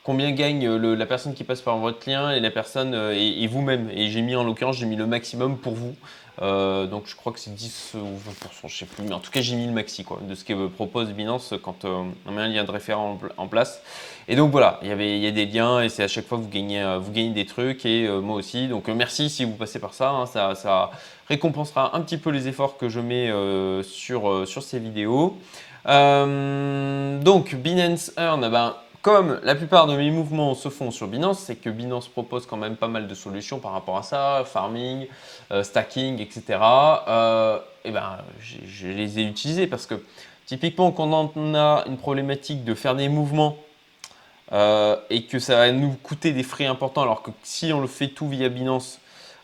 combien 0.03 0.31
gagne 0.31 0.67
la 0.67 1.05
personne 1.05 1.33
qui 1.33 1.43
passe 1.43 1.61
par 1.61 1.77
votre 1.77 2.09
lien 2.09 2.31
et 2.31 2.39
la 2.39 2.51
personne 2.51 2.93
et, 3.13 3.47
vous-même 3.47 3.89
et 3.91 4.09
j'ai 4.09 4.21
mis 4.21 4.35
en 4.35 4.43
l'occurrence 4.43 4.77
j'ai 4.77 4.85
mis 4.85 4.95
le 4.95 5.05
maximum 5.05 5.57
pour 5.57 5.73
vous 5.73 5.95
donc 6.39 7.03
je 7.05 7.15
crois 7.15 7.31
que 7.31 7.39
c'est 7.39 7.53
10 7.53 7.91
ou 7.95 8.67
20%, 8.67 8.67
je 8.67 8.75
sais 8.75 8.85
plus, 8.85 9.03
mais 9.03 9.13
en 9.13 9.19
tout 9.19 9.29
cas 9.29 9.41
j'ai 9.41 9.55
mis 9.55 9.67
le 9.67 9.73
maxi 9.73 10.03
quoi, 10.03 10.19
de 10.27 10.33
ce 10.33 10.43
que 10.43 10.67
propose 10.67 11.11
Binance 11.11 11.53
quand 11.61 11.85
on 11.85 12.31
met 12.31 12.41
un 12.41 12.47
lien 12.47 12.63
de 12.63 12.71
référent 12.71 13.19
en 13.37 13.47
place. 13.47 13.83
Et 14.27 14.35
donc 14.35 14.51
voilà, 14.51 14.79
il 14.81 14.87
y, 14.87 14.91
il 14.91 15.17
y 15.17 15.27
a 15.27 15.31
des 15.31 15.45
liens 15.45 15.81
et 15.81 15.89
c'est 15.89 16.03
à 16.03 16.07
chaque 16.07 16.25
fois 16.25 16.37
vous 16.37 16.47
gagnez, 16.47 16.81
euh, 16.81 16.99
vous 16.99 17.11
gagnez 17.11 17.31
des 17.31 17.45
trucs 17.45 17.85
et 17.85 18.07
euh, 18.07 18.21
moi 18.21 18.37
aussi. 18.37 18.67
Donc 18.67 18.87
euh, 18.87 18.93
merci 18.93 19.29
si 19.29 19.43
vous 19.45 19.55
passez 19.55 19.79
par 19.79 19.93
ça, 19.93 20.11
hein, 20.11 20.25
ça, 20.25 20.55
ça, 20.55 20.91
récompensera 21.27 21.95
un 21.95 22.01
petit 22.01 22.17
peu 22.17 22.29
les 22.29 22.47
efforts 22.47 22.77
que 22.77 22.89
je 22.89 22.99
mets 22.99 23.31
sur, 23.83 24.45
sur 24.45 24.63
ces 24.63 24.79
vidéos. 24.79 25.37
donc 25.85 27.55
Binance 27.55 28.11
Earn, 28.17 28.43
eh 28.45 28.49
ben, 28.49 28.75
comme 29.01 29.39
la 29.43 29.55
plupart 29.55 29.87
de 29.87 29.95
mes 29.95 30.11
mouvements 30.11 30.53
se 30.53 30.69
font 30.69 30.91
sur 30.91 31.07
Binance, 31.07 31.39
c'est 31.39 31.55
que 31.55 31.69
Binance 31.69 32.07
propose 32.07 32.45
quand 32.45 32.57
même 32.57 32.75
pas 32.75 32.87
mal 32.87 33.07
de 33.07 33.15
solutions 33.15 33.59
par 33.59 33.71
rapport 33.71 33.97
à 33.97 34.03
ça, 34.03 34.43
farming, 34.45 35.07
stacking, 35.63 36.19
etc. 36.19 36.41
et 36.47 37.57
eh 37.85 37.91
ben, 37.91 38.19
je 38.39 38.87
les 38.87 39.19
ai 39.19 39.23
utilisés 39.23 39.67
parce 39.67 39.87
que 39.87 39.95
typiquement 40.45 40.91
quand 40.91 41.31
on 41.35 41.55
a 41.55 41.83
une 41.87 41.97
problématique 41.97 42.63
de 42.63 42.75
faire 42.75 42.95
des 42.95 43.09
mouvements 43.09 43.57
euh, 44.53 44.97
et 45.09 45.23
que 45.23 45.39
ça 45.39 45.55
va 45.55 45.71
nous 45.71 45.93
coûter 46.03 46.33
des 46.33 46.43
frais 46.43 46.65
importants, 46.65 47.03
alors 47.03 47.21
que 47.21 47.31
si 47.41 47.71
on 47.71 47.79
le 47.79 47.87
fait 47.87 48.09
tout 48.09 48.27
via 48.27 48.49
Binance, 48.49 48.99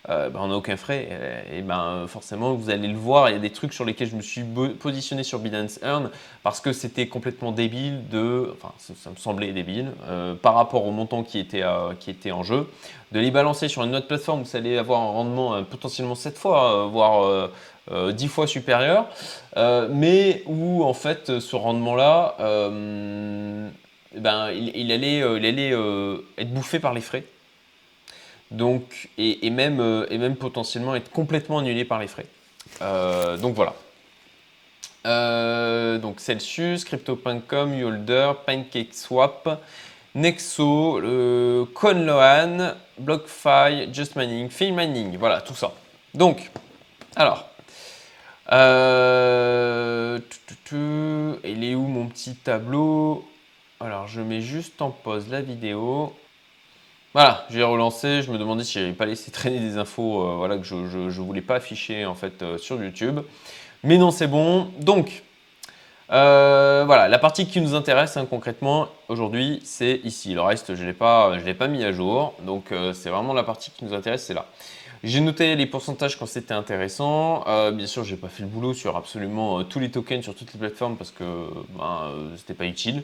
euh, 0.09 0.29
ben, 0.29 0.39
on 0.41 0.47
n'a 0.47 0.55
aucun 0.55 0.77
frais. 0.77 1.09
Et, 1.51 1.61
ben 1.61 2.05
forcément, 2.07 2.53
vous 2.53 2.69
allez 2.69 2.87
le 2.87 2.97
voir, 2.97 3.29
il 3.29 3.33
y 3.33 3.35
a 3.35 3.39
des 3.39 3.51
trucs 3.51 3.73
sur 3.73 3.85
lesquels 3.85 4.09
je 4.09 4.15
me 4.15 4.21
suis 4.21 4.43
positionné 4.79 5.23
sur 5.23 5.39
Binance 5.39 5.79
Earn 5.83 6.09
parce 6.43 6.61
que 6.61 6.73
c'était 6.73 7.07
complètement 7.07 7.51
débile 7.51 8.07
de, 8.09 8.53
enfin 8.53 8.73
ça, 8.77 9.09
me 9.09 9.15
semblait 9.15 9.51
débile 9.51 9.91
euh, 10.07 10.35
par 10.35 10.55
rapport 10.55 10.85
au 10.85 10.91
montant 10.91 11.23
qui 11.23 11.39
était, 11.39 11.63
qui 11.99 12.09
était 12.09 12.31
en 12.31 12.43
jeu, 12.43 12.67
de 13.11 13.19
les 13.19 13.31
balancer 13.31 13.67
sur 13.67 13.83
une 13.83 13.95
autre 13.95 14.07
plateforme 14.07 14.41
où 14.41 14.43
vous 14.45 14.55
allez 14.55 14.77
avoir 14.77 15.01
un 15.01 15.11
rendement 15.11 15.63
potentiellement 15.63 16.15
7 16.15 16.37
fois, 16.37 16.87
voire 16.87 17.49
10 17.91 18.27
fois 18.27 18.47
supérieur, 18.47 19.07
mais 19.89 20.43
où 20.45 20.83
en 20.83 20.93
fait 20.93 21.39
ce 21.39 21.55
rendement-là 21.55 22.35
ben, 24.15 24.51
il, 24.51 24.91
allait, 24.91 25.21
euh, 25.21 25.37
il 25.37 25.45
allait 25.45 25.71
euh, 25.73 26.19
être 26.37 26.53
bouffé 26.53 26.79
par 26.79 26.93
les 26.93 27.01
frais. 27.01 27.23
Donc, 28.51 29.09
et, 29.17 29.49
même, 29.49 29.79
euh, 29.79 30.05
et 30.09 30.17
même 30.17 30.35
potentiellement 30.35 30.95
être 30.95 31.11
complètement 31.11 31.59
annulé 31.59 31.85
par 31.85 31.99
les 31.99 32.07
frais. 32.07 32.25
donc 33.39 33.55
voilà. 33.55 33.73
donc 35.99 36.19
Celsius, 36.19 36.85
Crypto.com, 36.85 37.73
Yolder, 37.73 38.31
PancakeSwap, 38.45 39.61
Nexo, 40.15 41.01
Conloan, 41.73 42.75
BlockFi, 42.97 43.93
Just 43.93 44.15
Mining, 44.15 44.49
Mining, 44.73 45.17
voilà 45.17 45.41
tout 45.41 45.55
ça. 45.55 45.73
Donc, 46.13 46.49
alors, 47.15 47.49
il 51.43 51.63
est 51.63 51.75
où 51.75 51.87
mon 51.87 52.07
petit 52.07 52.35
tableau? 52.35 53.27
Alors, 53.79 54.07
je 54.07 54.21
mets 54.21 54.41
juste 54.41 54.81
en 54.81 54.89
pause 54.89 55.27
la 55.29 55.41
vidéo. 55.41 56.13
Voilà, 57.13 57.45
j'ai 57.49 57.63
relancé. 57.63 58.21
Je 58.21 58.31
me 58.31 58.37
demandais 58.37 58.63
si 58.63 58.79
j'avais 58.79 58.93
pas 58.93 59.05
laissé 59.05 59.31
traîner 59.31 59.59
des 59.59 59.77
infos 59.77 60.21
euh, 60.21 60.35
voilà, 60.35 60.57
que 60.57 60.63
je 60.63 60.75
ne 60.75 61.09
voulais 61.09 61.41
pas 61.41 61.55
afficher 61.55 62.05
en 62.05 62.15
fait 62.15 62.41
euh, 62.41 62.57
sur 62.57 62.81
YouTube. 62.81 63.19
Mais 63.83 63.97
non, 63.97 64.11
c'est 64.11 64.27
bon. 64.27 64.69
Donc, 64.79 65.23
euh, 66.11 66.83
voilà, 66.85 67.07
la 67.07 67.19
partie 67.19 67.47
qui 67.47 67.61
nous 67.61 67.75
intéresse 67.75 68.17
hein, 68.17 68.27
concrètement 68.29 68.87
aujourd'hui, 69.07 69.61
c'est 69.63 70.01
ici. 70.03 70.33
Le 70.33 70.41
reste, 70.41 70.75
je 70.75 70.81
ne 70.81 70.87
l'ai 70.87 70.93
pas, 70.93 71.33
pas 71.57 71.67
mis 71.67 71.83
à 71.83 71.91
jour. 71.91 72.33
Donc, 72.43 72.73
c'est 72.93 73.09
vraiment 73.09 73.33
la 73.33 73.43
partie 73.43 73.71
qui 73.71 73.85
nous 73.85 73.93
intéresse, 73.93 74.25
c'est 74.25 74.33
là. 74.33 74.45
J'ai 75.03 75.21
noté 75.21 75.55
les 75.55 75.67
pourcentages 75.67 76.17
quand 76.17 76.25
c'était 76.25 76.55
intéressant. 76.55 77.43
bien 77.71 77.85
sûr, 77.85 78.03
je 78.03 78.11
n'ai 78.11 78.17
pas 78.17 78.29
fait 78.29 78.41
le 78.41 78.49
boulot 78.49 78.73
sur 78.73 78.97
absolument 78.97 79.63
tous 79.63 79.79
les 79.79 79.91
tokens 79.91 80.23
sur 80.23 80.33
toutes 80.33 80.51
les 80.53 80.59
plateformes 80.59 80.97
parce 80.97 81.11
que 81.11 81.23
ben, 81.77 82.11
c'était 82.35 82.55
pas 82.55 82.65
utile. 82.65 83.03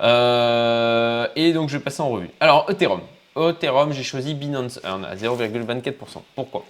Euh, 0.00 1.26
et 1.36 1.52
donc, 1.52 1.68
je 1.68 1.76
vais 1.76 1.82
passer 1.82 2.02
en 2.02 2.10
revue. 2.10 2.30
Alors, 2.40 2.66
Ethereum. 2.70 3.00
Ethereum, 3.46 3.92
j'ai 3.92 4.02
choisi 4.02 4.34
Binance 4.34 4.80
Earn 4.84 5.04
à 5.04 5.14
0,24%. 5.14 5.92
Pourquoi? 6.34 6.64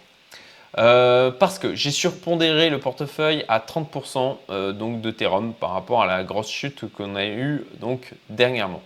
Euh, 0.77 1.31
parce 1.31 1.59
que 1.59 1.75
j'ai 1.75 1.91
surpondéré 1.91 2.69
le 2.69 2.79
portefeuille 2.79 3.45
à 3.49 3.59
30% 3.59 4.37
euh, 4.51 4.73
donc 4.73 5.01
d'Ethereum 5.01 5.55
par 5.55 5.73
rapport 5.73 6.03
à 6.03 6.07
la 6.07 6.25
grosse 6.25 6.51
chute 6.51 6.85
qu'on 6.93 7.17
a 7.17 7.25
eue 7.25 7.65
donc 7.81 8.13
dernièrement. 8.29 8.83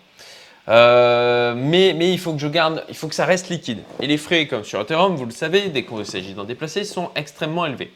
mais, 0.69 1.93
mais 1.97 2.13
il 2.13 2.19
faut 2.19 2.33
que 2.33 2.39
je 2.39 2.47
garde, 2.47 2.85
il 2.89 2.95
faut 2.95 3.09
que 3.09 3.15
ça 3.15 3.27
reste 3.27 3.49
liquide. 3.49 3.81
Et 4.01 4.07
les 4.07 4.17
frais, 4.17 4.47
comme 4.47 4.65
sur 4.65 4.81
Ethereum, 4.81 5.17
vous 5.17 5.27
le 5.27 5.33
savez, 5.33 5.69
dès 5.69 5.85
qu'il 5.85 6.07
s'agit 6.07 6.35
d'en 6.35 6.45
déplacer, 6.45 6.85
sont 6.85 7.11
extrêmement 7.17 7.67
élevés. 7.67 7.91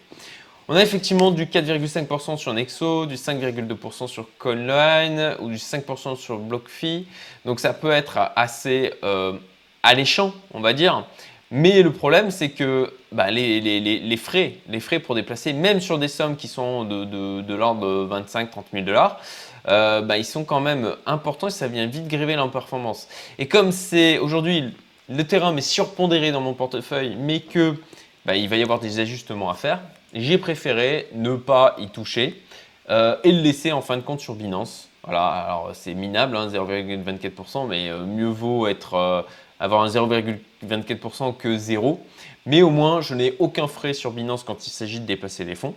On 0.68 0.74
a 0.74 0.82
effectivement 0.82 1.30
du 1.30 1.46
4,5% 1.46 2.36
sur 2.38 2.52
Nexo, 2.52 3.06
du 3.06 3.14
5,2% 3.14 4.08
sur 4.08 4.26
Coinline 4.36 5.36
ou 5.38 5.48
du 5.48 5.56
5% 5.58 6.16
sur 6.16 6.38
BlockFi. 6.38 7.06
Donc 7.44 7.60
ça 7.60 7.72
peut 7.72 7.92
être 7.92 8.18
assez 8.34 8.92
euh, 9.04 9.34
alléchant, 9.82 10.32
on 10.52 10.60
va 10.60 10.72
dire. 10.72 11.04
Mais 11.50 11.82
le 11.82 11.92
problème, 11.92 12.30
c'est 12.30 12.50
que 12.50 12.92
bah, 13.12 13.30
les, 13.30 14.16
frais, 14.16 14.54
les 14.68 14.80
frais 14.80 14.98
pour 14.98 15.14
déplacer, 15.14 15.52
même 15.52 15.80
sur 15.80 15.98
des 15.98 16.08
sommes 16.08 16.36
qui 16.36 16.48
sont 16.48 16.84
de, 16.84 17.54
l'ordre 17.54 17.86
de 17.86 18.08
25-30 18.08 18.64
000 18.72 18.84
dollars, 18.84 19.20
euh, 19.68 20.00
bah, 20.02 20.18
ils 20.18 20.24
sont 20.24 20.44
quand 20.44 20.60
même 20.60 20.94
importants 21.06 21.46
et 21.46 21.52
ça 21.52 21.68
vient 21.68 21.86
vite 21.86 22.08
gréver 22.08 22.34
leur 22.34 22.50
performance. 22.50 23.08
Et 23.38 23.46
comme 23.46 23.70
c'est 23.70 24.18
aujourd'hui, 24.18 24.74
le 25.08 25.22
terrain 25.24 25.56
est 25.56 25.60
surpondéré 25.60 26.32
dans 26.32 26.40
mon 26.40 26.54
portefeuille, 26.54 27.16
mais 27.16 27.40
que 27.40 27.76
bah, 28.24 28.34
il 28.34 28.48
va 28.48 28.56
y 28.56 28.62
avoir 28.62 28.80
des 28.80 28.98
ajustements 28.98 29.50
à 29.50 29.54
faire. 29.54 29.80
J'ai 30.14 30.38
préféré 30.38 31.08
ne 31.14 31.36
pas 31.36 31.76
y 31.78 31.88
toucher 31.88 32.42
euh, 32.90 33.16
et 33.22 33.30
le 33.30 33.40
laisser 33.40 33.70
en 33.70 33.82
fin 33.82 33.96
de 33.96 34.02
compte 34.02 34.20
sur 34.20 34.34
Binance. 34.34 34.88
Voilà, 35.04 35.26
alors 35.26 35.70
c'est 35.74 35.94
minable, 35.94 36.36
0,24%, 36.36 37.58
hein, 37.58 37.66
mais 37.68 37.88
mieux 37.92 38.26
vaut 38.26 38.66
être, 38.66 39.24
avoir 39.60 39.82
un 39.82 39.88
0,24% 39.88 41.36
que 41.36 41.56
0. 41.56 42.00
Mais 42.46 42.62
au 42.62 42.70
moins, 42.70 43.00
je 43.00 43.14
n'ai 43.14 43.34
aucun 43.38 43.66
frais 43.66 43.92
sur 43.92 44.12
Binance 44.12 44.44
quand 44.44 44.66
il 44.66 44.70
s'agit 44.70 45.00
de 45.00 45.06
déplacer 45.06 45.44
les 45.44 45.54
fonds. 45.54 45.74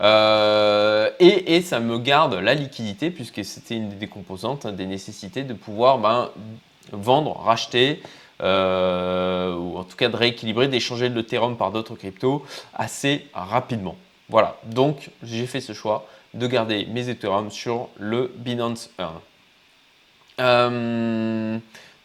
Euh, 0.00 1.10
et, 1.18 1.60
ça 1.60 1.80
me 1.80 1.98
garde 1.98 2.34
la 2.34 2.54
liquidité, 2.54 3.10
puisque 3.10 3.44
c'était 3.44 3.76
une 3.76 3.90
des 3.90 4.06
composantes, 4.06 4.64
hein, 4.66 4.72
des 4.72 4.86
nécessités 4.86 5.42
de 5.42 5.52
pouvoir 5.52 5.98
ben, 5.98 6.30
vendre, 6.92 7.36
racheter, 7.38 8.00
euh, 8.42 9.54
ou 9.54 9.76
en 9.76 9.84
tout 9.84 9.96
cas 9.96 10.08
de 10.08 10.16
rééquilibrer, 10.16 10.68
d'échanger 10.68 11.10
le 11.10 11.20
Ethereum 11.20 11.56
par 11.56 11.70
d'autres 11.70 11.96
cryptos 11.96 12.44
assez 12.74 13.26
rapidement. 13.34 13.96
Voilà, 14.30 14.56
donc 14.64 15.10
j'ai 15.22 15.46
fait 15.46 15.60
ce 15.60 15.72
choix 15.74 16.06
de 16.32 16.46
garder 16.46 16.86
mes 16.86 17.10
Ethereum 17.10 17.50
sur 17.50 17.88
le 17.98 18.32
Binance 18.36 18.90
Earn. 18.98 19.20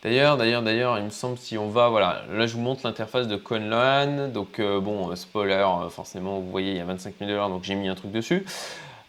D'ailleurs, 0.06 0.38
d'ailleurs, 0.38 0.62
d'ailleurs, 0.62 1.00
il 1.00 1.06
me 1.06 1.10
semble 1.10 1.36
si 1.36 1.58
on 1.58 1.68
va, 1.68 1.90
voilà, 1.90 2.26
là 2.30 2.46
je 2.46 2.54
vous 2.54 2.62
montre 2.62 2.86
l'interface 2.86 3.28
de 3.28 3.38
CoinLoan. 3.38 4.32
Donc 4.32 4.60
euh, 4.60 4.80
bon, 4.80 5.10
euh, 5.10 5.16
spoiler, 5.16 5.56
euh, 5.56 5.90
forcément, 5.90 6.40
vous 6.40 6.52
voyez, 6.52 6.74
il 6.74 6.78
y 6.78 6.80
a 6.80 6.86
25 6.86 7.16
000 7.18 7.32
dollars, 7.32 7.50
donc 7.50 7.64
j'ai 7.64 7.74
mis 7.74 7.88
un 7.88 7.96
truc 7.96 8.12
dessus. 8.12 8.46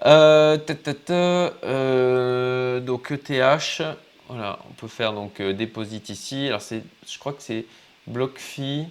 donc 0.00 0.70
ETH, 3.12 3.82
voilà, 4.28 4.58
on 4.70 4.72
peut 4.72 4.88
faire 4.88 5.12
donc 5.12 5.42
déposit 5.42 6.08
ici. 6.08 6.46
Alors 6.46 6.62
c'est, 6.62 6.82
je 7.06 7.18
crois 7.18 7.34
que 7.34 7.42
c'est 7.42 7.66
BlockFi. 8.06 8.86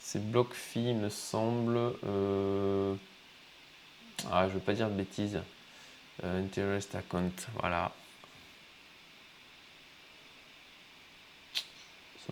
C'est 0.00 0.28
BlockFi, 0.28 0.94
me 0.94 1.08
semble. 1.08 1.78
Ah, 4.32 4.48
je 4.48 4.54
veux 4.54 4.58
pas 4.58 4.72
dire 4.72 4.88
de 4.88 4.94
bêtises. 4.94 5.38
interest 6.24 6.96
account, 6.96 7.30
voilà. 7.60 7.92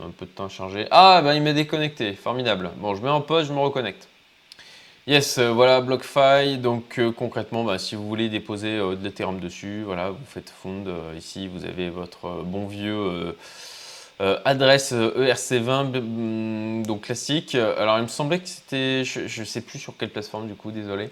Un 0.06 0.10
peu 0.10 0.26
de 0.26 0.30
temps 0.30 0.46
à 0.46 0.48
charger. 0.48 0.86
Ah, 0.90 1.20
ben 1.22 1.34
il 1.34 1.42
m'est 1.42 1.54
déconnecté. 1.54 2.12
Formidable. 2.14 2.70
Bon, 2.76 2.94
je 2.94 3.02
mets 3.02 3.10
en 3.10 3.20
pause, 3.20 3.48
je 3.48 3.52
me 3.52 3.58
reconnecte. 3.58 4.08
Yes, 5.08 5.38
euh, 5.38 5.52
voilà 5.52 5.80
BlockFi. 5.80 6.58
Donc 6.58 6.98
euh, 6.98 7.10
concrètement, 7.10 7.64
bah, 7.64 7.78
si 7.78 7.94
vous 7.94 8.06
voulez 8.06 8.28
déposer 8.28 8.76
euh, 8.76 8.94
de 8.94 9.02
l'Ethereum 9.02 9.40
dessus, 9.40 9.82
voilà, 9.82 10.10
vous 10.10 10.18
faites 10.26 10.50
fond. 10.50 10.84
ici, 11.16 11.48
vous 11.48 11.64
avez 11.64 11.88
votre 11.88 12.42
bon 12.44 12.66
vieux 12.66 13.34
adresse 14.44 14.92
ERC20, 14.92 16.00
mm, 16.00 16.86
donc 16.86 17.02
classique. 17.02 17.54
Alors 17.54 17.96
il 17.98 18.02
me 18.02 18.08
semblait 18.08 18.38
que 18.38 18.48
c'était, 18.48 19.02
je 19.04 19.40
ne 19.40 19.46
sais 19.46 19.62
plus 19.62 19.78
sur 19.78 19.96
quelle 19.96 20.10
plateforme 20.10 20.46
du 20.46 20.54
coup, 20.54 20.72
désolé. 20.72 21.08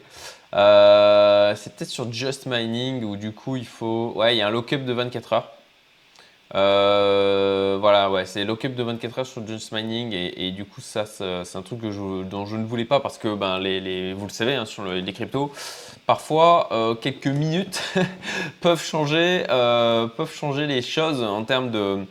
c'est 0.53 1.75
peut-être 1.75 1.89
sur 1.89 2.13
Just 2.13 2.45
Mining 2.45 3.03
où 3.03 3.17
du 3.17 3.33
coup 3.33 3.57
il 3.57 3.67
faut, 3.67 4.13
ouais, 4.17 4.35
il 4.37 4.39
y 4.39 4.43
a 4.43 4.49
un 4.49 4.51
lock-up 4.51 4.85
de 4.85 4.93
24 4.93 5.33
heures. 5.33 5.56
Euh, 6.55 7.77
voilà, 7.81 8.11
ouais, 8.11 8.25
c'est 8.25 8.45
lockup 8.45 8.69
de 8.69 8.83
24 8.83 9.19
heures 9.19 9.27
sur 9.27 9.47
Just 9.47 9.73
Mining 9.73 10.13
et, 10.13 10.53
du 10.53 10.65
coup 10.65 10.81
ça, 10.81 11.05
c'est 11.07 11.57
un 11.57 11.63
truc 11.63 11.81
dont 11.81 12.47
je 12.47 12.57
ne 12.57 12.65
voulais 12.65 12.85
pas 12.85 13.01
parce 13.01 13.19
que 13.19 13.35
ben, 13.35 13.59
les, 13.59 14.15
vous 14.15 14.27
le 14.27 14.33
savez 14.33 14.55
hein, 14.55 14.65
sur 14.65 14.85
les 14.85 15.13
cryptos, 15.13 15.53
parfois 16.07 16.69
euh, 16.73 16.95
quelques 16.95 17.27
minutes 17.27 17.83
peuvent 18.61 18.83
changer, 18.83 19.45
euh, 19.51 20.07
peuvent 20.07 20.33
changer 20.33 20.67
les 20.67 20.83
choses 20.83 21.23
en 21.23 21.45
termes 21.45 21.71
de, 21.73 22.07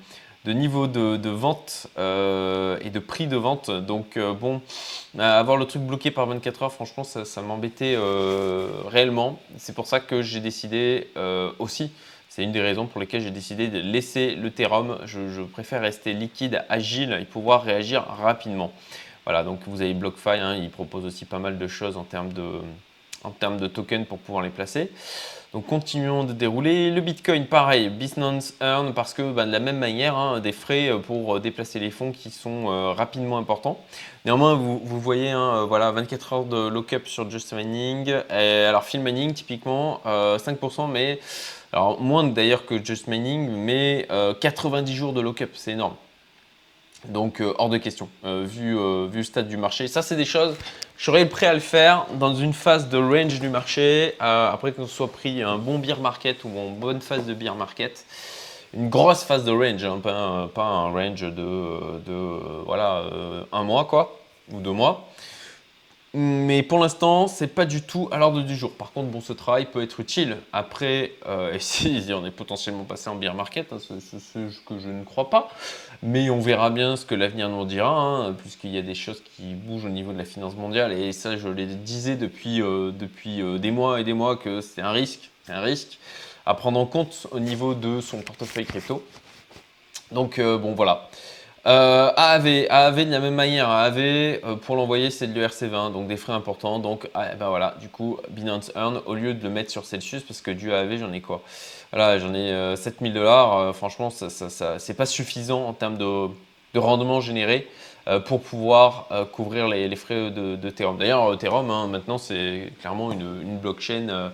niveau 0.51 0.87
de, 0.87 1.29
vente 1.29 1.87
et 1.97 2.89
de 2.89 2.99
prix 2.99 3.27
de 3.27 3.37
vente. 3.37 3.71
Donc 3.71 4.19
bon, 4.19 4.61
avoir 5.17 5.55
le 5.55 5.65
truc 5.65 5.81
bloqué 5.81 6.11
par 6.11 6.27
24 6.27 6.63
heures, 6.63 6.73
franchement, 6.73 7.03
ça 7.05 7.41
m'embêtait 7.41 7.97
réellement. 8.85 9.39
C'est 9.57 9.73
pour 9.73 9.87
ça 9.87 10.01
que 10.01 10.21
j'ai 10.21 10.41
décidé 10.41 11.07
aussi 11.57 11.91
c'est 12.35 12.43
une 12.43 12.51
des 12.51 12.61
raisons 12.61 12.85
pour 12.85 12.99
lesquelles 12.99 13.21
j'ai 13.21 13.31
décidé 13.31 13.69
de 13.69 13.79
laisser 13.79 14.35
le 14.35 14.51
Therum. 14.51 14.97
Je, 15.05 15.41
préfère 15.43 15.79
rester 15.79 16.11
liquide, 16.11 16.65
agile 16.67 17.17
et 17.21 17.23
pouvoir 17.23 17.63
réagir 17.63 18.03
rapidement. 18.03 18.73
Voilà, 19.23 19.45
donc 19.45 19.61
vous 19.67 19.81
avez 19.81 19.93
BlockFi, 19.93 20.31
hein, 20.31 20.57
il 20.57 20.69
propose 20.69 21.05
aussi 21.05 21.23
pas 21.23 21.39
mal 21.39 21.57
de 21.57 21.67
choses 21.67 21.95
en 21.95 22.03
termes 22.03 22.33
de, 22.33 22.59
en 23.23 23.31
termes 23.31 23.55
de 23.55 23.67
tokens 23.67 24.05
pour 24.05 24.17
pouvoir 24.17 24.43
les 24.43 24.49
placer. 24.49 24.91
Donc 25.55 25.67
continuons 25.67 26.25
de 26.25 26.33
dérouler. 26.33 26.91
Le 26.91 26.99
Bitcoin, 26.99 27.45
pareil, 27.45 27.87
Binance 27.87 28.55
Earn, 28.59 28.93
parce 28.93 29.13
que 29.13 29.31
bah, 29.31 29.45
de 29.45 29.53
la 29.53 29.61
même 29.61 29.77
manière, 29.77 30.17
hein, 30.17 30.41
des 30.41 30.51
frais 30.51 30.91
pour 31.07 31.39
déplacer 31.39 31.79
les 31.79 31.91
fonds 31.91 32.11
qui 32.11 32.29
sont 32.29 32.65
euh, 32.67 32.91
rapidement 32.91 33.37
importants. 33.37 33.79
Néanmoins, 34.25 34.55
vous, 34.55 34.99
voyez, 34.99 35.29
hein, 35.29 35.59
euh, 35.59 35.65
voilà, 35.65 35.91
24 35.91 36.33
heures 36.33 36.43
de 36.43 36.67
lock-up 36.67 37.07
sur 37.07 37.29
Just 37.31 37.53
Mining. 37.53 38.11
alors, 38.29 38.83
Field 38.83 39.05
Mining, 39.05 39.31
typiquement, 39.31 40.01
5%, 40.05 40.05
euh, 40.05 40.87
mais 40.87 41.19
alors, 41.71 42.01
moins 42.01 42.25
d'ailleurs 42.25 42.65
que 42.65 42.83
Just 42.83 43.07
Mining, 43.07 43.49
mais 43.49 44.09
90 44.41 44.91
euh, 44.91 44.93
jours 44.93 45.13
de 45.13 45.21
lock-up, 45.21 45.51
c'est 45.53 45.71
énorme. 45.71 45.95
Donc, 47.09 47.41
euh, 47.41 47.53
hors 47.57 47.69
de 47.69 47.77
question, 47.77 48.09
euh, 48.25 48.43
vu, 48.47 48.73
vu, 49.09 49.17
le 49.17 49.23
stade 49.23 49.47
du 49.47 49.57
marché. 49.57 49.87
Ça, 49.87 50.01
c'est 50.01 50.15
des 50.15 50.25
choses, 50.25 50.55
je 50.97 51.05
serais 51.05 51.25
prêt 51.27 51.47
à 51.47 51.53
le 51.53 51.59
faire 51.59 52.05
dans 52.19 52.33
une 52.35 52.53
phase 52.53 52.89
de 52.89 52.97
range 52.97 53.39
du 53.39 53.49
marché, 53.49 54.15
après 54.19 54.71
qu'on 54.71 54.87
soit 54.87 55.11
pris 55.11 55.41
un 55.41 55.57
bon 55.57 55.79
beer 55.79 55.99
market 56.01 56.43
ou 56.43 56.49
une 56.49 56.75
bonne 56.75 57.01
phase 57.01 57.25
de 57.25 57.33
beer 57.33 57.55
market. 57.55 58.05
Une 58.73 58.89
grosse 58.89 59.23
phase 59.23 59.45
de 59.45 59.51
range, 59.51 59.83
hein, 59.83 59.99
pas, 60.01 60.63
un, 60.63 60.91
range 60.91 61.21
de, 61.21 61.99
de 62.05 62.63
voilà, 62.65 63.03
un 63.51 63.63
mois 63.63 63.85
quoi, 63.85 64.19
ou 64.51 64.59
deux 64.59 64.71
mois. 64.71 65.07
Mais 66.17 66.63
pour 66.63 66.79
l'instant, 66.79 67.27
c'est 67.27 67.53
pas 67.53 67.65
du 67.65 67.81
tout 67.81 68.07
à 68.09 68.17
l'ordre 68.17 68.41
du 68.41 68.55
jour. 68.55 68.71
Par 68.71 68.93
contre, 68.93 69.09
bon, 69.09 69.19
ce 69.19 69.33
travail 69.33 69.65
peut 69.65 69.83
être 69.83 69.99
utile. 69.99 70.37
Après, 70.53 71.11
euh, 71.27 71.59
on 72.11 72.25
est 72.25 72.31
potentiellement 72.31 72.85
passé 72.85 73.09
en 73.09 73.15
beer 73.15 73.33
market, 73.33 73.73
hein, 73.73 73.79
ce, 73.79 74.39
que 74.65 74.79
je 74.79 74.87
ne 74.87 75.03
crois 75.03 75.29
pas. 75.29 75.49
Mais 76.01 76.29
on 76.29 76.39
verra 76.39 76.69
bien 76.69 76.95
ce 76.95 77.05
que 77.05 77.15
l'avenir 77.15 77.49
nous 77.49 77.65
dira, 77.65 77.99
hein, 77.99 78.31
puisqu'il 78.31 78.69
y 78.69 78.77
a 78.77 78.81
des 78.81 78.95
choses 78.95 79.21
qui 79.35 79.55
bougent 79.55 79.83
au 79.83 79.89
niveau 79.89 80.13
de 80.13 80.17
la 80.17 80.23
finance 80.23 80.55
mondiale. 80.55 80.93
Et 80.93 81.11
ça, 81.11 81.35
je 81.35 81.49
le 81.49 81.65
disais 81.65 82.15
depuis, 82.15 82.61
euh, 82.61 82.91
depuis 82.91 83.41
euh, 83.41 83.57
des 83.57 83.71
mois 83.71 83.99
et 83.99 84.05
des 84.05 84.13
mois 84.13 84.37
que 84.37 84.61
c'est 84.61 84.81
un 84.81 84.91
risque, 84.91 85.31
un 85.49 85.59
risque 85.59 85.99
à 86.45 86.53
prendre 86.53 86.79
en 86.79 86.85
compte 86.85 87.27
au 87.31 87.41
niveau 87.41 87.73
de 87.73 87.99
son 87.99 88.21
portefeuille 88.21 88.65
crypto. 88.65 89.03
Donc, 90.13 90.39
bon, 90.39 90.75
voilà. 90.75 91.09
Euh, 91.67 92.11
AAV, 92.15 92.67
AAV 92.69 93.05
de 93.05 93.11
la 93.11 93.19
même 93.19 93.33
manière, 93.33 93.69
AAV 93.69 93.97
euh, 93.97 94.55
pour 94.61 94.75
l'envoyer 94.75 95.09
c'est 95.09 95.25
de 95.25 95.39
l'ERC20, 95.39 95.91
donc 95.91 96.07
des 96.07 96.17
frais 96.17 96.33
importants. 96.33 96.77
Donc 96.77 97.09
ah, 97.15 97.33
ben 97.33 97.49
voilà, 97.49 97.75
du 97.81 97.89
coup 97.89 98.19
Binance 98.29 98.71
Earn 98.75 99.01
au 99.07 99.15
lieu 99.15 99.33
de 99.33 99.43
le 99.43 99.49
mettre 99.49 99.71
sur 99.71 99.83
Celsius 99.83 100.21
parce 100.21 100.41
que 100.41 100.51
du 100.51 100.71
AAV 100.71 100.97
j'en 100.97 101.11
ai 101.11 101.21
quoi? 101.21 101.41
Voilà, 101.91 102.19
j'en 102.19 102.35
ai 102.35 102.75
7000 102.75 103.11
euh, 103.11 103.15
dollars. 103.15 103.75
franchement, 103.75 104.11
ça, 104.11 104.29
c'est 104.77 104.93
pas 104.93 105.05
suffisant 105.07 105.65
en 105.65 105.73
termes 105.73 105.97
de, 105.97 106.29
rendement 106.75 107.21
généré 107.21 107.67
pour 108.25 108.41
pouvoir 108.41 109.07
couvrir 109.31 109.67
les, 109.67 109.95
frais 109.95 110.29
de, 110.29 110.55
de. 110.55 110.97
D'ailleurs, 110.99 111.33
Ethereum 111.33 111.71
hein, 111.71 111.87
maintenant 111.87 112.17
c'est 112.17 112.73
clairement 112.79 113.11
une 113.11 113.57
blockchain 113.57 114.31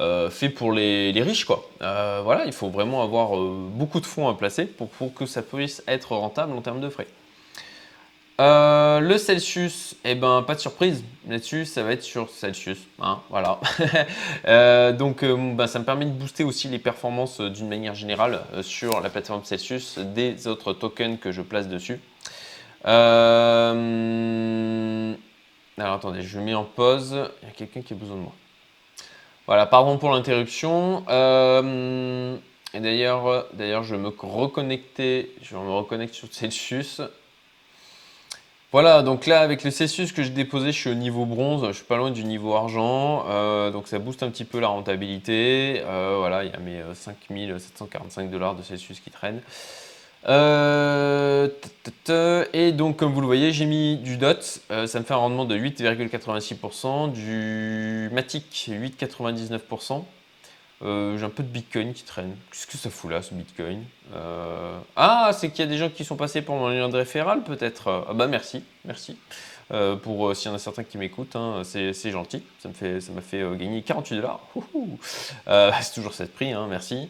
euh, 0.00 0.30
fait 0.30 0.48
pour 0.48 0.72
les, 0.72 1.12
riches. 1.22 1.44
Quoi. 1.44 1.68
Euh, 1.82 2.20
voilà, 2.22 2.46
il 2.46 2.52
faut 2.52 2.68
vraiment 2.68 3.02
avoir 3.02 3.36
euh, 3.36 3.68
beaucoup 3.72 4.00
de 4.00 4.06
fonds 4.06 4.28
à 4.28 4.34
placer 4.34 4.64
pour, 4.64 4.88
que 5.12 5.26
ça 5.26 5.42
puisse 5.42 5.82
être 5.88 6.14
rentable 6.14 6.52
en 6.52 6.60
termes 6.60 6.80
de 6.80 6.88
frais. 6.88 7.08
le 8.38 9.16
Celsius, 9.18 9.96
eh 10.04 10.14
ben, 10.14 10.42
pas 10.42 10.54
de 10.54 10.60
surprise 10.60 11.02
là-dessus, 11.28 11.64
ça 11.64 11.82
va 11.82 11.90
être 11.92 12.04
sur 12.04 12.30
Celsius. 12.30 12.78
Hein, 13.00 13.18
voilà. 13.28 13.58
donc, 14.92 15.24
bah, 15.56 15.66
ça 15.66 15.80
me 15.80 15.84
permet 15.84 16.04
de 16.04 16.12
booster 16.12 16.44
aussi 16.44 16.68
les 16.68 16.78
performances 16.78 17.40
d'une 17.40 17.68
manière 17.68 17.96
générale 17.96 18.42
sur 18.62 19.00
la 19.00 19.10
plateforme 19.10 19.42
Celsius 19.44 19.98
des 19.98 20.46
autres 20.46 20.74
tokens 20.74 21.18
que 21.18 21.32
je 21.32 21.42
place 21.42 21.66
dessus. 21.66 21.98
Alors, 22.84 23.74
attendez, 25.94 26.22
je 26.22 26.38
mets 26.38 26.54
en 26.54 26.64
pause. 26.64 27.16
Il 27.42 27.48
y 27.48 27.50
a 27.50 27.54
quelqu'un 27.54 27.82
qui 27.82 27.94
a 27.94 27.96
besoin 27.96 28.16
de 28.16 28.22
moi. 28.22 28.32
Voilà, 29.48 29.64
pardon 29.64 29.96
pour 29.96 30.10
l'interruption. 30.10 31.04
Euh, 31.08 32.36
et 32.74 32.80
d'ailleurs, 32.80 33.46
d'ailleurs, 33.54 33.82
je 33.82 33.96
vais 33.96 34.02
me 34.02 34.10
reconnecter, 34.10 35.34
je 35.40 35.56
me 35.56 35.70
reconnecter 35.70 36.14
sur 36.14 36.28
Celsius. 36.30 37.00
Voilà, 38.72 39.00
donc 39.00 39.24
là, 39.24 39.40
avec 39.40 39.64
le 39.64 39.70
Celsius 39.70 40.12
que 40.12 40.22
j'ai 40.22 40.28
déposé, 40.28 40.70
je 40.70 40.78
suis 40.78 40.90
au 40.90 40.94
niveau 40.94 41.24
bronze, 41.24 41.66
je 41.68 41.72
suis 41.72 41.86
pas 41.86 41.96
loin 41.96 42.10
du 42.10 42.24
niveau 42.24 42.54
argent, 42.56 43.24
euh, 43.28 43.70
donc 43.70 43.88
ça 43.88 43.98
booste 43.98 44.22
un 44.22 44.28
petit 44.28 44.44
peu 44.44 44.60
la 44.60 44.68
rentabilité. 44.68 45.80
Euh, 45.86 46.16
voilà, 46.18 46.44
il 46.44 46.50
y 46.50 46.54
a 46.54 46.58
mes 46.58 46.82
5745 46.94 48.28
dollars 48.28 48.54
de 48.54 48.62
Celsius 48.62 49.00
qui 49.00 49.10
traînent. 49.10 49.40
Euh, 50.26 51.48
et 52.52 52.72
donc, 52.72 52.96
comme 52.96 53.12
vous 53.12 53.20
le 53.20 53.26
voyez, 53.26 53.52
j'ai 53.52 53.66
mis 53.66 53.96
du 53.96 54.16
DOT, 54.16 54.34
euh, 54.70 54.86
ça 54.86 54.98
me 55.00 55.04
fait 55.04 55.14
un 55.14 55.18
rendement 55.18 55.44
de 55.44 55.56
8,86%, 55.56 57.12
du 57.12 58.10
Matic 58.12 58.70
8,99%. 58.70 60.04
Euh, 60.80 61.18
j'ai 61.18 61.24
un 61.24 61.30
peu 61.30 61.42
de 61.42 61.48
Bitcoin 61.48 61.92
qui 61.92 62.04
traîne. 62.04 62.36
Qu'est-ce 62.50 62.66
que 62.66 62.76
ça 62.76 62.88
fout 62.90 63.10
là, 63.10 63.20
ce 63.22 63.34
Bitcoin? 63.34 63.82
Ah, 64.96 65.30
c'est 65.32 65.50
qu'il 65.50 65.64
y 65.64 65.68
a 65.68 65.70
des 65.70 65.78
gens 65.78 65.90
qui 65.90 66.04
sont 66.04 66.16
passés 66.16 66.42
pour 66.42 66.56
mon 66.56 66.68
lien 66.68 66.88
de 66.88 66.96
référal, 66.96 67.42
peut-être 67.42 68.06
Ah 68.08 68.14
bah 68.14 68.26
merci, 68.26 68.62
merci. 68.84 69.16
Euh, 69.70 69.96
pour 69.96 70.34
s'il 70.34 70.50
y 70.50 70.52
en 70.52 70.54
a 70.54 70.58
certains 70.58 70.84
qui 70.84 70.98
m'écoutent, 70.98 71.36
hein, 71.36 71.62
c'est 71.64 72.10
gentil. 72.10 72.42
Ça 72.60 72.68
m'a 72.68 72.74
fait, 72.74 73.00
ça 73.00 73.12
fait 73.20 73.42
gagner 73.56 73.82
48 73.82 74.16
dollars. 74.16 74.40
c'est 75.82 75.94
toujours 75.94 76.14
cette 76.14 76.34
prix, 76.34 76.52
hein, 76.52 76.66
merci. 76.68 77.02
vu 77.04 77.08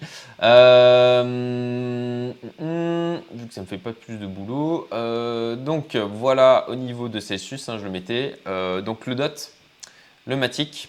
que 3.47 3.55
ça 3.55 3.61
me 3.61 3.67
fait 3.67 3.79
pas 3.79 3.93
plus 3.93 4.17
de 4.17 4.27
boulot. 4.27 4.89
donc 5.57 5.97
voilà 5.97 6.67
au 6.69 6.75
niveau 6.75 7.09
de 7.09 7.21
Celsius, 7.21 7.69
hein, 7.69 7.79
je 7.79 7.85
le 7.85 7.91
mettais. 7.91 8.39
donc 8.85 9.07
le 9.07 9.15
DOT, 9.15 9.53
le 10.27 10.37
Matic. 10.37 10.89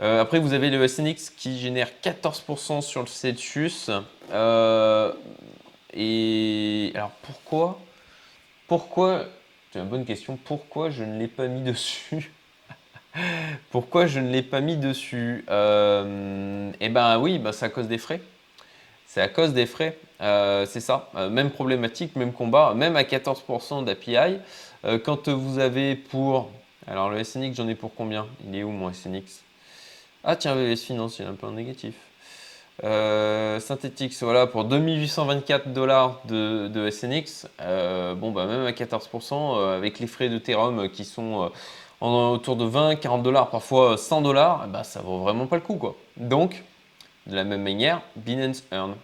après, 0.00 0.40
vous 0.40 0.52
avez 0.52 0.70
le 0.70 0.88
SNX 0.88 1.30
qui 1.30 1.58
génère 1.58 1.88
14% 2.02 2.80
sur 2.80 3.02
le 3.02 3.06
Celsius. 3.06 3.90
et 5.94 6.92
alors 6.94 7.12
pourquoi 7.22 7.78
pourquoi, 8.70 9.24
c'est 9.72 9.78
une 9.78 9.88
bonne 9.88 10.04
question, 10.04 10.36
pourquoi 10.44 10.90
je 10.90 11.04
ne 11.04 11.18
l'ai 11.18 11.28
pas 11.28 11.46
mis 11.46 11.62
dessus 11.62 12.32
Pourquoi 13.70 14.06
je 14.06 14.20
ne 14.20 14.30
l'ai 14.30 14.42
pas 14.42 14.60
mis 14.60 14.76
dessus 14.76 15.44
euh, 15.48 16.70
Eh 16.80 16.88
ben 16.88 17.18
oui, 17.18 17.38
ben, 17.38 17.52
c'est 17.52 17.66
à 17.66 17.68
cause 17.68 17.88
des 17.88 17.98
frais. 17.98 18.20
C'est 19.06 19.20
à 19.20 19.28
cause 19.28 19.52
des 19.52 19.66
frais, 19.66 19.98
euh, 20.20 20.66
c'est 20.66 20.80
ça. 20.80 21.10
Euh, 21.16 21.30
même 21.30 21.50
problématique, 21.50 22.14
même 22.14 22.32
combat, 22.32 22.74
même 22.74 22.96
à 22.96 23.02
14% 23.02 23.84
d'API. 23.84 24.38
quand 25.04 25.28
vous 25.28 25.58
avez 25.58 25.96
pour... 25.96 26.50
Alors 26.86 27.10
le 27.10 27.22
SNX, 27.22 27.54
j'en 27.54 27.68
ai 27.68 27.74
pour 27.74 27.94
combien? 27.94 28.26
Il 28.46 28.56
est 28.56 28.62
où 28.62 28.70
mon 28.70 28.92
SNX 28.92 29.42
Ah 30.24 30.36
tiens, 30.36 30.54
VVS 30.54 30.84
Finance, 30.84 31.18
il 31.18 31.22
est 31.22 31.28
un 31.28 31.34
peu 31.34 31.46
en 31.46 31.52
négatif. 31.52 31.94
Euh, 32.82 33.60
Synthetix, 33.60 34.22
voilà, 34.22 34.46
pour 34.46 34.64
2824 34.64 35.72
dollars 35.72 36.20
de, 36.24 36.88
SNX, 36.90 37.46
euh, 37.60 38.14
bon, 38.14 38.30
bah, 38.30 38.46
même 38.46 38.64
à 38.64 38.72
14%, 38.72 39.58
euh, 39.58 39.76
avec 39.76 39.98
les 39.98 40.06
frais 40.06 40.28
de 40.28 40.38
Therum 40.38 40.88
qui 40.88 41.04
sont 41.04 41.50
autour 42.00 42.56
de 42.56 42.64
20, 42.64 42.96
40 42.96 43.22
dollars, 43.22 43.50
parfois 43.50 43.98
100 43.98 44.22
dollars, 44.22 44.66
bah, 44.68 44.84
ça 44.84 45.02
vaut 45.02 45.18
vraiment 45.18 45.46
pas 45.46 45.56
le 45.56 45.62
coup, 45.62 45.76
quoi. 45.76 45.94
Donc, 46.16 46.64
de 47.26 47.36
la 47.36 47.44
même 47.44 47.62
manière, 47.62 48.00
Binance 48.16 48.64
Earn. 48.72 48.94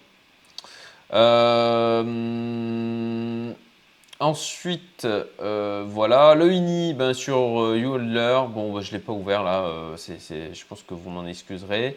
Ensuite, 4.19 5.07
voilà, 5.39 6.35
le 6.35 6.51
Uni 6.51 6.95
ben, 6.95 7.13
sur 7.13 7.77
YouHodler, 7.77 8.41
bon, 8.49 8.73
bah, 8.73 8.81
je 8.81 8.91
ne 8.93 8.97
l'ai 8.97 9.05
pas 9.05 9.13
ouvert 9.13 9.43
là, 9.43 9.71
je 9.99 10.65
pense 10.67 10.83
que 10.83 10.95
vous 10.95 11.11
m'en 11.11 11.27
excuserez. 11.27 11.95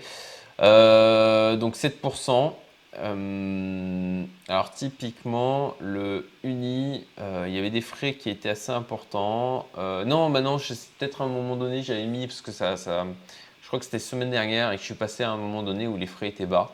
Euh, 0.62 1.56
donc 1.56 1.76
7%. 1.76 2.54
Euh, 2.98 4.24
alors 4.48 4.72
typiquement, 4.72 5.76
le 5.80 6.30
Uni, 6.44 7.06
euh, 7.20 7.46
il 7.48 7.54
y 7.54 7.58
avait 7.58 7.70
des 7.70 7.82
frais 7.82 8.14
qui 8.14 8.30
étaient 8.30 8.50
assez 8.50 8.72
importants. 8.72 9.68
non, 9.78 10.30
bah 10.30 10.42
non, 10.42 10.58
peut-être 10.58 11.22
à 11.22 11.26
un 11.26 11.30
moment 11.30 11.56
donné, 11.56 11.82
j'avais 11.82 12.06
mis, 12.06 12.28
parce 12.28 12.42
que 12.42 12.52
ça, 12.52 12.76
je 12.76 13.68
crois 13.68 13.80
que 13.80 13.86
c'était 13.86 14.00
semaine 14.00 14.32
dernière 14.32 14.72
et 14.72 14.76
que 14.76 14.82
je 14.82 14.86
suis 14.86 14.96
passé 14.96 15.24
à 15.24 15.32
un 15.32 15.38
moment 15.38 15.64
donné 15.64 15.88
où 15.88 15.98
les 15.98 16.08
frais 16.08 16.30
étaient 16.30 16.46
bas. 16.46 16.72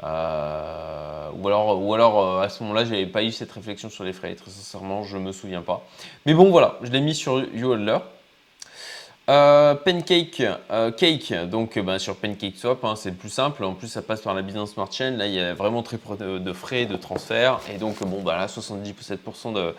ou 0.00 0.04
alors, 1.48 1.82
ou 1.82 1.94
alors 1.94 2.40
à 2.40 2.48
ce 2.48 2.62
moment-là, 2.64 2.84
j'avais 2.84 3.06
pas 3.06 3.22
eu 3.22 3.30
cette 3.32 3.52
réflexion 3.52 3.88
sur 3.88 4.04
les 4.04 4.12
frais. 4.12 4.34
Très 4.34 4.50
sincèrement, 4.50 5.04
je 5.04 5.16
me 5.16 5.32
souviens 5.32 5.62
pas. 5.62 5.86
Mais 6.26 6.34
bon, 6.34 6.50
voilà, 6.50 6.78
je 6.82 6.90
l'ai 6.90 7.00
mis 7.00 7.14
sur 7.14 7.40
YouHodler. 7.54 7.98
Euh, 9.28 9.76
pancake, 9.76 10.42
euh, 10.72 10.90
Cake, 10.90 11.32
donc 11.48 11.76
euh, 11.76 11.82
ben, 11.82 11.98
sur 12.00 12.16
Pancake 12.16 12.56
Swap, 12.56 12.84
hein, 12.84 12.96
c'est 12.96 13.10
le 13.10 13.16
plus 13.16 13.28
simple. 13.28 13.62
En 13.62 13.74
plus, 13.74 13.86
ça 13.86 14.02
passe 14.02 14.20
par 14.20 14.34
la 14.34 14.42
Binance 14.42 14.72
Smart 14.72 14.90
Chain. 14.90 15.12
Là, 15.12 15.26
il 15.26 15.34
y 15.34 15.40
a 15.40 15.54
vraiment 15.54 15.82
très 15.84 15.96
peu 15.96 16.16
de, 16.16 16.52
frais 16.52 16.86
de 16.86 16.96
transfert. 16.96 17.60
Et 17.72 17.78
donc, 17.78 18.02
bon, 18.04 18.20
bah, 18.22 18.36
là, 18.36 18.46
77% 18.46 19.74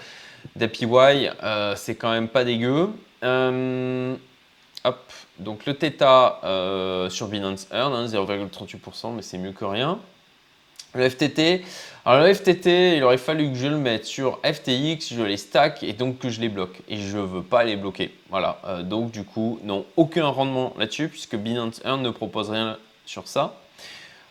d'APY, 0.56 1.30
c'est 1.76 1.96
quand 1.96 2.12
même 2.12 2.30
pas 2.30 2.46
dégueu. 2.46 2.90
hop, 3.22 5.12
donc 5.40 5.66
le 5.66 5.74
Theta 5.74 6.40
sur 7.10 7.28
Binance 7.28 7.68
Earn, 7.74 8.06
0,38%, 8.06 9.08
hein, 9.08 9.14
mais 9.16 9.22
c'est 9.22 9.38
mieux 9.38 9.52
que 9.52 9.66
rien. 9.66 10.00
Le 10.96 11.10
FTT, 11.10 11.64
alors 12.06 12.28
le 12.28 12.34
FTT, 12.34 12.98
il 12.98 13.04
aurait 13.04 13.18
fallu 13.18 13.50
que 13.50 13.56
je 13.56 13.66
le 13.66 13.78
mette 13.78 14.06
sur 14.06 14.40
FTX, 14.44 15.16
je 15.16 15.24
les 15.24 15.38
stack 15.38 15.82
et 15.84 15.94
donc 15.94 16.20
que 16.20 16.30
je 16.30 16.42
les 16.42 16.50
bloque. 16.50 16.82
Et 16.90 16.98
je 16.98 17.18
ne 17.18 17.24
veux 17.24 17.42
pas 17.42 17.64
les 17.64 17.78
bloquer. 17.78 18.14
Voilà, 18.30 18.60
euh, 18.66 18.84
donc 18.84 19.10
du 19.10 19.24
coup, 19.24 19.60
non, 19.64 19.86
aucun 19.96 20.28
rendement 20.28 20.74
là-dessus 20.78 21.08
puisque 21.08 21.38
Binance 21.38 21.82
Earn 21.86 22.02
ne 22.02 22.10
propose 22.10 22.50
rien 22.50 22.78
sur 23.06 23.28
ça. 23.28 23.56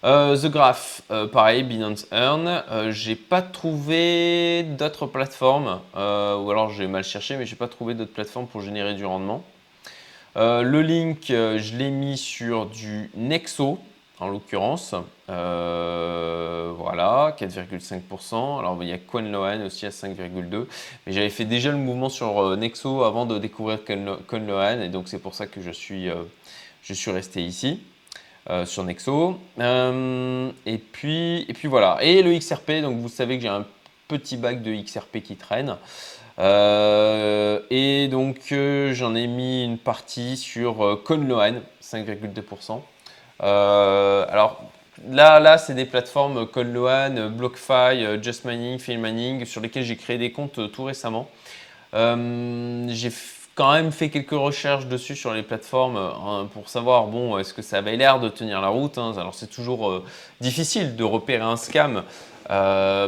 Euh, 0.05 0.37
The 0.37 0.51
Graph, 0.51 1.01
euh, 1.11 1.27
pareil, 1.27 1.63
Binance 1.63 2.07
Earn. 2.13 2.63
j'ai 2.91 3.17
pas 3.17 3.41
trouvé 3.41 4.63
d'autres 4.63 5.07
plateformes, 5.07 5.81
ou 5.95 5.99
alors 6.51 6.71
j'ai 6.71 6.87
mal 6.87 7.05
cherché, 7.05 7.37
mais 7.39 7.47
j'ai 7.47 7.57
pas 7.57 7.69
trouvé 7.69 7.95
d'autres 7.95 8.13
plateformes 8.13 8.47
pour 8.47 8.61
générer 8.61 8.95
du 8.95 9.07
rendement. 9.07 9.43
le 10.37 10.81
link, 10.83 11.25
je 11.29 11.77
l'ai 11.77 11.91
mis 11.91 12.19
sur 12.19 12.67
du 12.67 13.11
Nexo 13.17 13.81
en 14.21 14.29
l'occurrence. 14.29 14.95
Euh, 15.33 16.73
voilà, 16.77 17.35
4,5%. 17.39 18.59
Alors 18.59 18.79
il 18.83 18.89
y 18.89 18.93
a 18.93 18.99
CoinLoan 18.99 19.63
aussi 19.63 19.87
à 19.87 19.91
5,2%. 19.91 20.67
Mais 21.07 21.13
j'avais 21.13 21.31
fait 21.31 21.45
déjà 21.45 21.71
le 21.71 21.79
mouvement 21.79 22.09
sur 22.09 22.39
euh, 22.41 22.57
Nexo 22.57 23.03
avant 23.03 23.27
de 23.27 23.39
découvrir 23.39 23.81
CoinLoan 23.85 24.83
et 24.83 24.89
donc 24.89 25.09
c'est 25.09 25.19
pour 25.19 25.35
ça 25.35 25.47
que 25.47 25.61
je 25.61 25.71
suis, 25.71 26.09
euh, 26.09 26.23
resté 27.09 27.43
ici. 27.43 27.81
sur 28.67 28.85
Nexo. 28.85 29.39
et, 29.59 30.79
puis, 30.79 31.47
et 31.49 31.53
puis 31.55 31.69
voilà. 31.69 31.99
Et 32.03 32.23
le 32.23 32.37
XRP, 32.39 32.83
donc 32.83 32.99
vous 32.99 33.09
savez 33.09 33.37
que 33.37 33.43
j'ai 33.43 33.49
un 33.49 33.67
petit 34.09 34.37
bac 34.37 34.63
de 34.63 34.75
XRP 34.75 35.23
qui 35.23 35.37
traîne. 35.37 35.77
et 36.39 38.09
donc 38.11 38.55
j'en 38.93 39.15
ai 39.15 39.27
mis 39.27 39.65
une 39.65 39.79
partie 39.79 40.37
sur 40.37 41.01
CoinLoan, 41.05 41.63
5,2%. 41.83 42.83
Euh, 43.43 44.25
alors 44.29 44.63
là, 45.11 45.41
là 45.41 45.59
c'est 45.59 45.75
des 45.75 45.85
plateformes 45.85 46.47
CodeLoan, 46.47 47.29
BlockFi, 47.29 47.73
euh, 48.05 48.23
Just 48.23 48.45
Mining, 48.45 49.45
sur 49.45 49.61
lesquelles 49.61 49.85
j'ai 49.85 49.97
créé 49.97 50.19
des 50.19 50.33
comptes 50.33 50.59
euh, 50.59 50.69
tout 50.69 50.85
récemment. 50.85 51.29
j'ai 51.93 53.13
quand 53.55 53.73
même 53.73 53.93
fait 53.93 54.09
quelques 54.09 54.31
recherches 54.31 54.87
dessus 54.87 55.15
sur 55.15 55.35
les 55.35 55.43
plateformes 55.43 55.97
hein, 55.97 56.49
pour 56.55 56.69
savoir 56.69 57.07
bon 57.07 57.37
est-ce 57.37 57.53
que 57.53 57.61
ça 57.61 57.79
avait 57.79 57.97
l'air 57.97 58.19
de 58.19 58.29
tenir 58.29 58.61
la 58.61 58.69
route. 58.69 58.97
Hein. 58.97 59.13
Alors 59.19 59.35
c'est 59.35 59.51
toujours 59.51 60.03
difficile 60.41 60.97
de 60.97 61.05
repérer 61.05 61.45
un 61.45 61.57
scam 61.57 62.03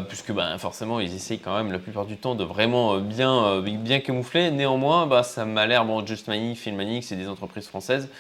puisque 0.09 0.33
ben, 0.33 0.59
forcément 0.59 1.01
ils 1.01 1.15
essayent 1.15 1.39
quand 1.39 1.57
même 1.57 1.73
la 1.73 1.79
plupart 1.79 2.05
du 2.05 2.19
temps 2.19 2.35
de 2.35 2.45
vraiment 2.45 2.99
bien, 2.99 3.61
bien 3.63 4.01
camoufler. 4.01 4.51
Néanmoins, 4.51 5.07
bah, 5.07 5.23
ça 5.23 5.47
m'a 5.47 5.67
l'air 5.67 5.87
bon 5.87 6.05
Just 6.05 6.29
Mining, 6.29 7.01
c'est 7.01 7.17
des 7.17 7.29
entreprises 7.29 7.67
françaises. 7.67 8.11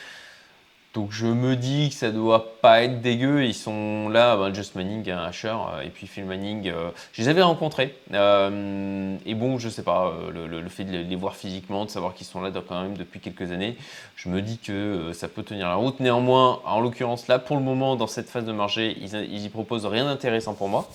Donc 0.95 1.11
je 1.11 1.27
me 1.27 1.57
dis 1.57 1.89
que 1.89 1.97
ça 1.97 2.13
doit 2.13 2.61
pas 2.61 2.85
être 2.85 3.01
dégueu. 3.01 3.45
Ils 3.45 3.55
sont 3.55 4.09
là, 4.09 4.37
ben, 4.37 4.55
Just 4.55 4.77
Manning, 4.77 5.11
Asher, 5.11 5.49
euh, 5.49 5.83
et 5.83 5.89
puis 5.89 6.07
Phil 6.07 6.25
Manning. 6.25 6.69
Euh, 6.69 6.91
je 7.13 7.23
les 7.23 7.29
avais 7.29 7.43
rencontrés. 7.43 7.99
Euh, 8.13 9.17
et 9.27 9.35
bon, 9.35 9.59
je 9.59 9.69
sais 9.69 9.83
pas, 9.83 10.15
le, 10.33 10.69
fait 10.69 10.85
de 10.85 10.99
les 10.99 11.17
voir 11.17 11.35
physiquement, 11.35 11.85
de 11.85 11.91
savoir 11.91 12.15
qu'ils 12.15 12.29
sont 12.29 12.41
là 12.41 12.51
quand 12.67 12.81
même 12.81 12.97
depuis 12.97 13.19
quelques 13.19 13.51
années, 13.51 13.77
je 14.15 14.29
me 14.29 14.41
dis 14.41 14.59
que 14.59 15.11
ça 15.13 15.27
peut 15.27 15.43
tenir 15.43 15.67
la 15.69 15.75
route. 15.75 15.99
Néanmoins, 15.99 16.61
en 16.65 16.81
l'occurrence 16.81 17.27
là, 17.27 17.41
pour 17.41 17.57
le 17.57 17.63
moment, 17.63 17.97
dans 17.97 18.07
cette 18.07 18.29
phase 18.31 18.45
de 18.45 18.53
marché, 18.53 18.97
ils, 19.01 19.15
ils 19.17 19.45
y 19.45 19.49
proposent 19.49 19.87
rien 19.87 20.05
d'intéressant 20.05 20.55
pour 20.55 20.69
moi. 20.69 20.89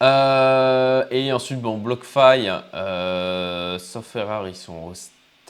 et 0.00 1.32
ensuite, 1.32 1.60
bon, 1.60 1.76
BlockFi, 1.76 2.48
sauf 3.78 4.16
erreur, 4.16 4.48
ils 4.48 4.56
sont 4.56 4.72
au 4.72 4.94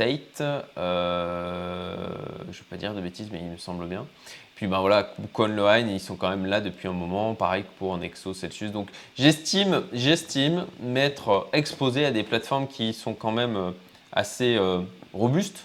Euh, 0.00 1.96
je 2.42 2.46
ne 2.46 2.52
vais 2.52 2.64
pas 2.70 2.76
dire 2.76 2.94
de 2.94 3.00
bêtises, 3.00 3.28
mais 3.32 3.38
il 3.40 3.50
me 3.50 3.56
semble 3.56 3.86
bien. 3.86 4.06
Puis 4.54 4.66
ben 4.66 4.80
voilà, 4.80 5.14
CoinLoan, 5.32 5.88
ils 5.88 6.00
sont 6.00 6.16
quand 6.16 6.30
même 6.30 6.46
là 6.46 6.60
depuis 6.60 6.88
un 6.88 6.92
moment, 6.92 7.34
pareil 7.34 7.62
que 7.62 7.78
pour 7.78 7.96
Nexo, 7.96 8.34
Celsius. 8.34 8.72
Donc 8.72 8.88
j'estime, 9.16 9.84
j'estime 9.92 10.66
m'être 10.80 11.48
exposé 11.52 12.04
à 12.04 12.10
des 12.10 12.24
plateformes 12.24 12.66
qui 12.66 12.92
sont 12.92 13.14
quand 13.14 13.30
même 13.30 13.56
euh, 13.56 13.70
assez 14.12 14.56
euh, 14.56 14.80
robustes, 15.12 15.64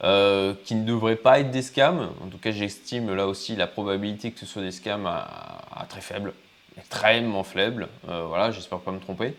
qui 0.00 0.74
ne 0.74 0.84
devraient 0.84 1.16
pas 1.16 1.40
être 1.40 1.50
des 1.50 1.62
scams. 1.62 2.10
En 2.22 2.28
tout 2.28 2.38
cas, 2.38 2.50
j'estime 2.50 3.14
là 3.14 3.26
aussi 3.26 3.56
la 3.56 3.66
probabilité 3.66 4.30
que 4.30 4.38
ce 4.38 4.46
soit 4.46 4.62
des 4.62 4.70
scams 4.70 5.06
à, 5.06 5.86
très 5.88 6.02
faible, 6.02 6.34
extrêmement 6.76 7.42
faible. 7.42 7.88
voilà, 8.06 8.50
j'espère 8.52 8.78
pas 8.80 8.92
me 8.92 9.00
tromper. 9.00 9.34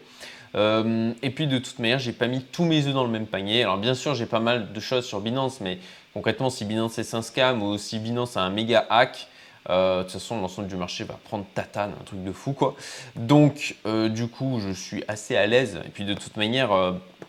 Euh, 0.56 1.14
et 1.22 1.30
puis 1.30 1.48
de 1.48 1.58
toute 1.58 1.80
manière, 1.80 2.00
j'ai 2.00 2.14
pas 2.14 2.28
mis 2.28 2.42
tous 2.42 2.66
mes 2.66 2.88
œufs 2.88 2.94
dans 2.94 3.04
le 3.04 3.10
même 3.10 3.28
panier. 3.28 3.64
Alors 3.64 3.78
bien 3.78 3.94
sûr, 3.94 4.16
j'ai 4.16 4.26
pas 4.26 4.40
mal 4.40 4.72
de 4.72 4.80
choses 4.80 5.06
sur 5.06 5.20
Binance, 5.20 5.62
mais 5.62 5.80
concrètement, 6.14 6.50
si 6.50 6.66
Binance 6.66 6.98
est 7.00 7.14
un 7.14 7.22
scam 7.22 7.62
ou 7.62 7.78
si 7.78 8.00
Binance 8.00 8.38
a 8.38 8.42
un 8.42 8.50
méga 8.50 8.86
hack, 8.90 9.28
euh, 9.70 10.00
de 10.00 10.04
toute 10.04 10.14
façon, 10.14 10.40
l'ensemble 10.40 10.70
du 10.70 10.78
marché 10.78 11.04
va 11.04 11.16
prendre 11.26 11.46
tatane, 11.54 11.92
un 12.00 12.04
truc 12.06 12.24
de 12.24 12.32
fou 12.32 12.54
quoi. 12.54 12.76
Donc, 13.16 13.76
euh, 13.86 14.08
du 14.08 14.28
coup, 14.28 14.62
je 14.66 14.72
suis 14.72 15.04
assez 15.10 15.36
à 15.36 15.46
l'aise. 15.46 15.80
Et 15.86 15.90
puis, 15.90 16.06
de 16.06 16.14
toute 16.14 16.38
manière, 16.38 16.70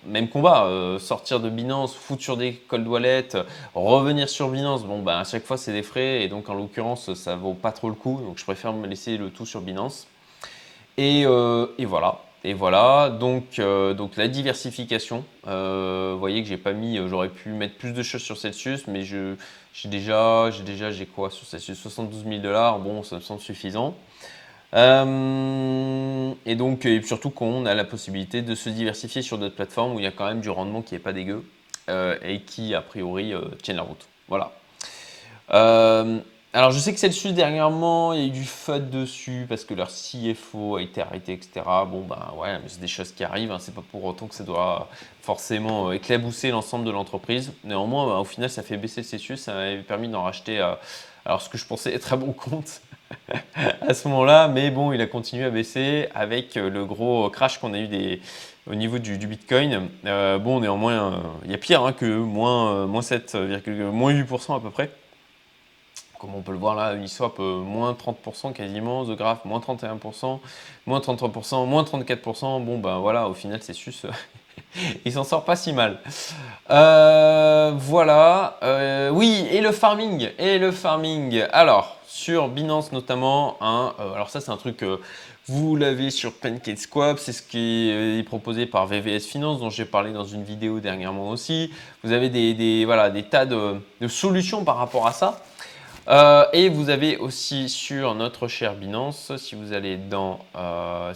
même 0.07 0.28
combat, 0.28 0.70
sortir 1.00 1.40
de 1.40 1.50
Binance, 1.50 1.96
foutre 1.96 2.22
sur 2.22 2.37
des 2.37 2.54
cold 2.54 2.87
wallets, 2.87 3.31
revenir 3.74 4.28
sur 4.28 4.48
Binance, 4.48 4.85
bon, 4.85 5.02
bah, 5.02 5.18
à 5.18 5.24
chaque 5.24 5.44
fois, 5.44 5.57
c'est 5.57 5.72
des 5.72 5.83
frais. 5.83 6.22
Et 6.22 6.28
donc, 6.28 6.48
en 6.48 6.54
l'occurrence, 6.54 7.12
ça 7.14 7.35
vaut 7.35 7.54
pas 7.54 7.72
trop 7.72 7.88
le 7.88 7.96
coup. 7.96 8.20
Donc, 8.24 8.38
je 8.38 8.44
préfère 8.44 8.72
me 8.72 8.87
laisser 8.87 9.16
le 9.16 9.31
tout 9.31 9.44
sur 9.44 9.61
Binance. 9.61 10.07
Et, 10.96 11.22
et 11.22 11.85
voilà. 11.85 12.20
Et 12.48 12.54
voilà, 12.54 13.11
donc, 13.11 13.61
donc 13.61 14.16
la 14.16 14.26
diversification. 14.26 15.24
vous 15.44 16.18
voyez 16.18 16.42
que 16.42 16.48
j'ai 16.48 16.56
pas 16.56 16.72
mis, 16.72 16.98
j'aurais 17.08 17.28
pu 17.28 17.50
mettre 17.50 17.76
plus 17.76 17.92
de 17.92 18.02
choses 18.02 18.22
sur 18.22 18.37
Celsius, 18.37 18.87
mais 18.87 19.02
j'ai 19.04 19.37
déjà, 19.84 20.50
j'ai 20.50 20.62
déjà, 20.62 20.90
j'ai 20.90 21.06
quoi 21.06 21.30
sur 21.30 21.46
Celsius? 21.46 21.78
72 21.78 22.24
000 22.24 22.40
dollars. 22.40 22.78
Bon, 22.78 23.02
ça 23.02 23.16
me 23.16 23.20
semble 23.20 23.40
suffisant. 23.40 23.94
Euh, 24.74 26.32
et 26.44 26.54
donc, 26.54 26.84
et 26.84 27.02
surtout 27.02 27.30
qu'on 27.30 27.64
a 27.66 27.74
la 27.74 27.84
possibilité 27.84 28.42
de 28.42 28.54
se 28.54 28.68
diversifier 28.68 29.22
sur 29.22 29.38
d'autres 29.38 29.54
plateformes 29.54 29.94
où 29.94 29.98
il 29.98 30.04
y 30.04 30.06
a 30.06 30.11
quand 30.11 30.26
même 30.26 30.40
du 30.40 30.50
rendement 30.50 30.82
qui 30.82 30.94
n'est 30.94 31.00
pas 31.00 31.12
dégueu 31.12 31.44
euh, 31.88 32.16
et 32.22 32.40
qui, 32.42 32.74
a 32.74 32.82
priori, 32.82 33.32
euh, 33.32 33.42
tiennent 33.62 33.78
la 33.78 33.82
route. 33.82 34.06
Voilà. 34.28 34.52
Alors, 36.54 36.70
je 36.70 36.78
sais 36.78 36.94
que 36.94 36.98
Celsius, 36.98 37.34
dernièrement, 37.34 38.14
il 38.14 38.20
y 38.20 38.22
a 38.24 38.26
eu 38.26 38.30
du 38.30 38.44
FUD 38.44 38.88
dessus 38.88 39.44
parce 39.48 39.64
que 39.64 39.74
leur 39.74 39.88
CFO 39.88 40.76
a 40.76 40.82
été 40.82 41.02
arrêté, 41.02 41.34
etc. 41.34 41.61
Bon, 41.87 42.00
ben 42.02 42.32
ouais, 42.37 42.58
mais 42.58 42.68
c'est 42.68 42.80
des 42.80 42.88
choses 42.88 43.12
qui 43.12 43.22
arrivent. 43.22 43.52
Hein. 43.52 43.58
c'est 43.61 43.74
pas 43.74 43.84
pour 43.90 44.04
autant 44.04 44.26
que 44.26 44.34
ça 44.34 44.44
doit 44.44 44.88
forcément 45.20 45.92
éclabousser 45.92 46.50
l'ensemble 46.50 46.87
de 46.87 46.90
l'entreprise. 46.90 47.52
Néanmoins, 47.64 48.06
ben, 48.06 48.18
au 48.18 48.24
final, 48.24 48.48
ça 48.48 48.62
fait 48.62 48.78
baisser 48.78 49.02
le 49.02 49.06
Celsius. 49.06 49.40
Ça 49.40 49.52
m'a 49.52 49.82
permis 49.82 50.08
d'en 50.08 50.22
racheter, 50.22 50.58
alors 51.24 51.42
ce 51.42 51.50
que 51.50 51.58
je 51.58 51.66
pensais 51.66 51.92
être 51.94 52.12
un 52.14 52.16
bon 52.16 52.32
compte 52.32 52.80
à 53.80 53.94
ce 53.94 54.08
moment-là, 54.08 54.48
mais 54.48 54.70
bon, 54.70 54.92
il 54.92 55.00
a 55.00 55.06
continué 55.06 55.44
à 55.44 55.50
baisser 55.50 56.08
avec 56.14 56.56
euh, 56.56 56.70
le 56.70 56.84
gros 56.84 57.28
crash 57.30 57.58
qu'on 57.58 57.74
a 57.74 57.78
eu 57.78 58.20
au 58.66 58.74
niveau 58.74 58.98
du, 58.98 59.16
Bitcoin. 59.16 59.88
Euh, 60.06 60.38
bon, 60.38 60.61
néanmoins, 60.61 61.12
euh, 61.12 61.16
il 61.44 61.50
y 61.50 61.54
a 61.54 61.58
pire 61.58 61.84
hein, 61.84 61.92
que 61.92 62.06
moins, 62.06 62.87
moins 62.87 63.02
7, 63.02 63.37
moins 63.92 64.12
8% 64.12 64.56
à 64.56 64.61
peu 64.61 64.70
près. 64.70 64.90
Comme 66.18 66.35
on 66.35 66.42
peut 66.42 66.52
le 66.52 66.59
voir 66.59 66.74
là, 66.74 66.94
Uniswap, 66.94 67.38
moins 67.38 67.92
30% 67.92 68.52
quasiment, 68.52 69.04
The 69.04 69.16
Graph, 69.16 69.44
moins 69.44 69.61
31%, 69.61 70.40
moins 70.87 71.00
33%, 71.00 71.66
moins 71.66 71.83
34%. 71.83 72.64
Bon, 72.64 72.78
ben 72.78 72.98
voilà, 72.98 73.28
au 73.28 73.35
final, 73.35 73.61
c'est 73.62 73.72
sus. 73.72 74.02
il 75.04 75.12
s'en 75.12 75.24
sort 75.24 75.44
pas 75.44 75.57
si 75.57 75.72
mal. 75.72 76.00
voilà. 76.68 78.59
oui, 79.12 79.46
et 79.50 79.61
le 79.61 79.72
farming. 79.72 80.31
Et 80.38 80.59
le 80.59 80.72
farming. 80.72 81.44
Alors, 81.52 81.98
sur 82.09 82.48
Binance 82.48 82.90
notamment. 82.90 83.57
Hein, 83.61 83.94
euh, 84.00 84.14
alors 84.14 84.31
ça 84.31 84.40
c'est 84.40 84.50
un 84.50 84.57
truc, 84.57 84.83
euh, 84.83 84.96
vous 85.46 85.76
l'avez 85.76 86.11
sur 86.11 86.33
PancakeSwap, 86.33 87.18
c'est 87.18 87.33
ce 87.33 87.42
qui 87.42 87.90
est 87.90 88.22
proposé 88.24 88.66
par 88.66 88.87
VVS 88.87 89.20
Finance 89.20 89.61
dont 89.61 89.70
j'ai 89.70 89.85
parlé 89.85 90.12
dans 90.12 90.24
une 90.24 90.42
vidéo 90.42 90.81
dernièrement 90.81 91.31
aussi. 91.31 91.70
Vous 92.02 92.12
avez 92.12 92.28
des, 92.28 92.85
voilà, 92.85 93.11
des 93.11 93.22
tas 93.22 93.46
de, 93.46 93.81
solutions 94.09 94.64
par 94.64 94.76
rapport 94.76 95.07
à 95.07 95.12
ça. 95.12 95.40
Euh, 96.09 96.47
et 96.53 96.68
vous 96.68 96.88
avez 96.88 97.18
aussi 97.18 97.68
sur 97.68 98.14
notre 98.14 98.49
cher 98.49 98.75
Binance, 98.75 99.37
si 99.37 99.55
vous 99.55 99.73
allez 99.73 99.97
dans, 99.97 100.40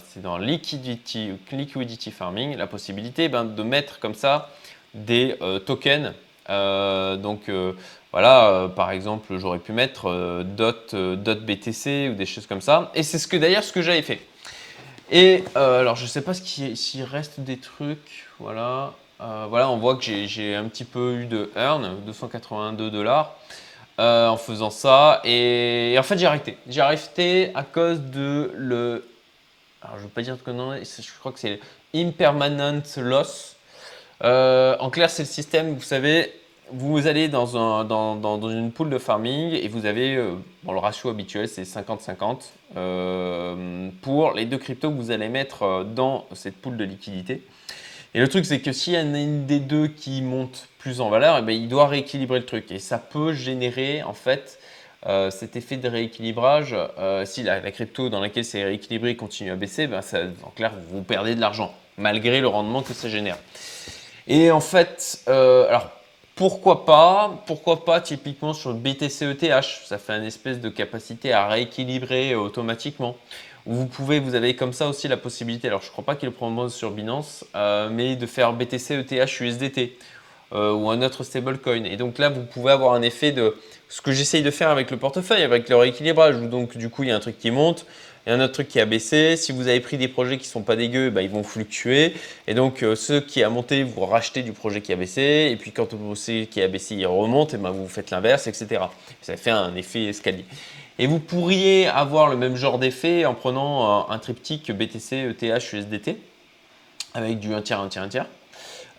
c'est 0.05 0.21
dans 0.21 0.37
liquidity, 0.37 1.31
liquidity 1.51 2.11
Farming, 2.11 2.55
la 2.55 2.67
possibilité 2.67 3.27
ben, 3.27 3.43
de 3.43 3.63
mettre 3.63 3.99
comme 3.99 4.15
ça 4.15 4.49
des 4.93 5.37
tokens. 5.65 6.13
donc 6.47 7.49
voilà, 8.13 8.49
euh, 8.49 8.67
par 8.67 8.91
exemple, 8.91 9.39
j'aurais 9.39 9.57
pu 9.57 9.71
mettre 9.71 10.07
euh, 10.07 10.43
dot, 10.43 10.93
euh, 10.93 11.15
dot, 11.15 11.43
BTC 11.43 12.09
ou 12.11 12.13
des 12.13 12.27
choses 12.27 12.45
comme 12.45 12.61
ça. 12.61 12.91
Et 12.93 13.01
c'est 13.01 13.17
ce 13.17 13.27
que 13.27 13.35
d'ailleurs 13.35 13.63
ce 13.63 13.73
que 13.73 13.81
j'avais 13.81 14.03
fait. 14.03 14.21
Et 15.11 15.43
alors, 15.55 15.95
je 15.95 16.03
ne 16.03 16.07
sais 16.07 16.21
pas 16.21 16.35
s'il 16.35 17.03
reste 17.03 17.39
des 17.39 17.57
trucs. 17.57 18.27
Voilà, 18.39 18.93
voilà 19.19 19.69
on 19.69 19.77
voit 19.77 19.95
que 19.95 20.01
j'ai 20.01 20.55
un 20.55 20.63
petit 20.65 20.85
peu 20.85 21.15
eu 21.15 21.25
de 21.25 21.51
earn, 21.55 21.97
282 22.05 22.89
dollars. 22.89 23.35
En 23.97 24.37
faisant 24.37 24.69
ça. 24.69 25.21
Et, 25.23 25.95
en 25.97 26.03
fait, 26.03 26.17
j'ai 26.17 26.25
arrêté. 26.25 26.57
J'ai 26.67 26.81
arrêté 26.81 27.51
à 27.55 27.63
cause 27.63 28.01
de 28.01 28.51
le. 28.55 29.07
Alors, 29.81 29.97
je 29.97 30.01
ne 30.01 30.07
veux 30.07 30.13
pas 30.13 30.21
dire 30.21 30.37
que 30.43 30.51
non, 30.51 30.75
je 30.77 31.19
crois 31.19 31.31
que 31.31 31.39
c'est 31.39 31.59
impermanent 31.93 32.81
loss. 32.97 33.55
en 34.21 34.89
clair, 34.89 35.09
c'est 35.09 35.23
le 35.23 35.27
système, 35.27 35.75
vous 35.75 35.81
savez, 35.81 36.31
vous 36.71 37.07
allez 37.07 37.27
dans, 37.27 37.57
un, 37.57 37.83
dans, 37.85 38.15
dans, 38.15 38.49
une 38.49 38.71
pool 38.71 38.89
de 38.89 38.97
farming 38.97 39.53
et 39.53 39.67
vous 39.67 39.85
avez, 39.85 40.15
euh, 40.15 40.33
le 40.67 40.77
ratio 40.77 41.09
habituel 41.09 41.47
c'est 41.47 41.63
50-50 41.63 42.49
euh, 42.75 43.89
pour 44.01 44.33
les 44.33 44.45
deux 44.45 44.57
cryptos 44.57 44.89
que 44.89 44.95
vous 44.95 45.11
allez 45.11 45.29
mettre 45.29 45.63
euh, 45.63 45.83
dans 45.83 46.25
cette 46.33 46.55
pool 46.55 46.77
de 46.77 46.83
liquidité. 46.83 47.43
Et 48.13 48.19
le 48.19 48.27
truc 48.27 48.45
c'est 48.45 48.59
que 48.59 48.71
s'il 48.71 48.93
y 48.93 48.97
en 48.97 49.13
a 49.13 49.19
une 49.19 49.45
des 49.45 49.59
deux 49.59 49.87
qui 49.87 50.21
monte 50.21 50.67
plus 50.77 51.01
en 51.01 51.09
valeur, 51.09 51.37
eh 51.39 51.41
bien, 51.41 51.55
il 51.55 51.67
doit 51.67 51.87
rééquilibrer 51.87 52.39
le 52.39 52.45
truc 52.45 52.71
et 52.71 52.79
ça 52.79 52.97
peut 52.97 53.33
générer 53.33 54.03
en 54.03 54.13
fait 54.13 54.59
cet 55.31 55.57
effet 55.57 55.75
de 55.75 55.89
rééquilibrage. 55.89 56.75
si 57.25 57.43
la, 57.43 57.59
crypto 57.71 58.09
dans 58.09 58.21
laquelle 58.21 58.45
c'est 58.45 58.63
rééquilibré 58.63 59.17
continue 59.17 59.51
à 59.51 59.55
baisser, 59.55 59.87
ben 59.87 60.01
en 60.43 60.49
clair 60.51 60.71
vous 60.89 61.01
perdez 61.01 61.35
de 61.35 61.41
l'argent 61.41 61.73
malgré 61.97 62.39
le 62.39 62.47
rendement 62.47 62.81
que 62.83 62.93
ça 62.93 63.09
génère. 63.09 63.37
Et 64.27 64.49
en 64.51 64.61
fait, 64.61 65.23
alors 65.27 65.91
pourquoi 66.35 66.85
pas 66.85 67.43
Pourquoi 67.45 67.85
pas 67.85 68.01
typiquement 68.01 68.53
sur 68.53 68.71
le 68.71 68.77
BTC-ETH 68.77 69.63
Ça 69.85 69.99
fait 69.99 70.13
une 70.13 70.23
espèce 70.23 70.59
de 70.59 70.69
capacité 70.69 71.31
à 71.31 71.47
rééquilibrer 71.47 72.33
automatiquement. 72.33 73.15
Vous 73.65 73.85
pouvez, 73.85 74.19
vous 74.19 74.35
avez 74.35 74.55
comme 74.55 74.73
ça 74.73 74.87
aussi 74.87 75.07
la 75.07 75.17
possibilité, 75.17 75.67
alors 75.67 75.81
je 75.81 75.87
ne 75.87 75.91
crois 75.91 76.03
pas 76.03 76.15
qu'il 76.15 76.27
le 76.27 76.33
propose 76.33 76.73
sur 76.73 76.91
Binance, 76.91 77.45
euh, 77.55 77.89
mais 77.91 78.15
de 78.15 78.25
faire 78.25 78.53
BTC, 78.53 78.95
ETH, 78.95 79.39
USDT 79.39 79.97
ou 80.51 80.91
un 80.91 81.01
autre 81.01 81.23
stablecoin. 81.23 81.83
Et 81.85 81.97
donc 81.97 82.19
là, 82.19 82.29
vous 82.29 82.43
pouvez 82.43 82.73
avoir 82.73 82.93
un 82.93 83.01
effet 83.01 83.31
de 83.31 83.55
ce 83.89 84.01
que 84.01 84.11
j'essaye 84.11 84.43
de 84.43 84.51
faire 84.51 84.69
avec 84.69 84.91
le 84.91 84.97
portefeuille, 84.97 85.41
avec 85.41 85.67
le 85.67 85.75
rééquilibrage, 85.75 86.35
où 86.35 86.45
donc 86.45 86.77
du 86.77 86.89
coup 86.89 87.01
il 87.01 87.09
y 87.09 87.11
a 87.11 87.15
un 87.15 87.19
truc 87.19 87.39
qui 87.39 87.49
monte, 87.49 87.87
il 88.25 88.29
y 88.29 88.31
a 88.33 88.35
un 88.35 88.39
autre 88.39 88.53
truc 88.53 88.69
qui 88.69 88.79
a 88.79 88.85
baissé. 88.85 89.35
Si 89.35 89.51
vous 89.51 89.67
avez 89.67 89.81
pris 89.81 89.97
des 89.97 90.07
projets 90.07 90.37
qui 90.37 90.47
ne 90.47 90.51
sont 90.51 90.61
pas 90.61 90.77
dégueux, 90.77 91.09
bah, 91.09 91.21
ils 91.21 91.29
vont 91.29 91.43
fluctuer. 91.43 92.13
Et 92.47 92.53
donc, 92.53 92.81
euh, 92.81 92.95
ceux 92.95 93.19
qui 93.19 93.43
a 93.43 93.49
monté, 93.49 93.83
vous 93.83 94.05
rachetez 94.05 94.43
du 94.43 94.53
projet 94.53 94.81
qui 94.81 94.93
a 94.93 94.95
baissé. 94.95 95.49
Et 95.51 95.57
puis, 95.57 95.73
quand 95.73 95.93
vous 95.93 96.13
qui 96.15 96.61
a 96.61 96.67
baissé, 96.69 96.95
il 96.95 97.05
remonte, 97.05 97.53
et 97.53 97.57
ben, 97.57 97.71
vous 97.71 97.87
faites 97.89 98.11
l'inverse, 98.11 98.47
etc. 98.47 98.83
Ça 99.21 99.35
fait 99.35 99.51
un 99.51 99.75
effet 99.75 100.05
escalier. 100.05 100.45
Et 100.99 101.07
vous 101.07 101.19
pourriez 101.19 101.87
avoir 101.87 102.29
le 102.29 102.37
même 102.37 102.55
genre 102.55 102.77
d'effet 102.77 103.25
en 103.25 103.33
prenant 103.33 104.09
un 104.09 104.19
triptyque 104.19 104.71
BTC, 104.71 105.35
ETH, 105.41 105.73
USDT 105.73 106.17
avec 107.13 107.39
du 107.39 107.53
1 107.53 107.61
tiers, 107.61 107.79
1 107.79 107.87
tiers, 107.89 108.03
1 108.03 108.07
tiers. 108.09 108.25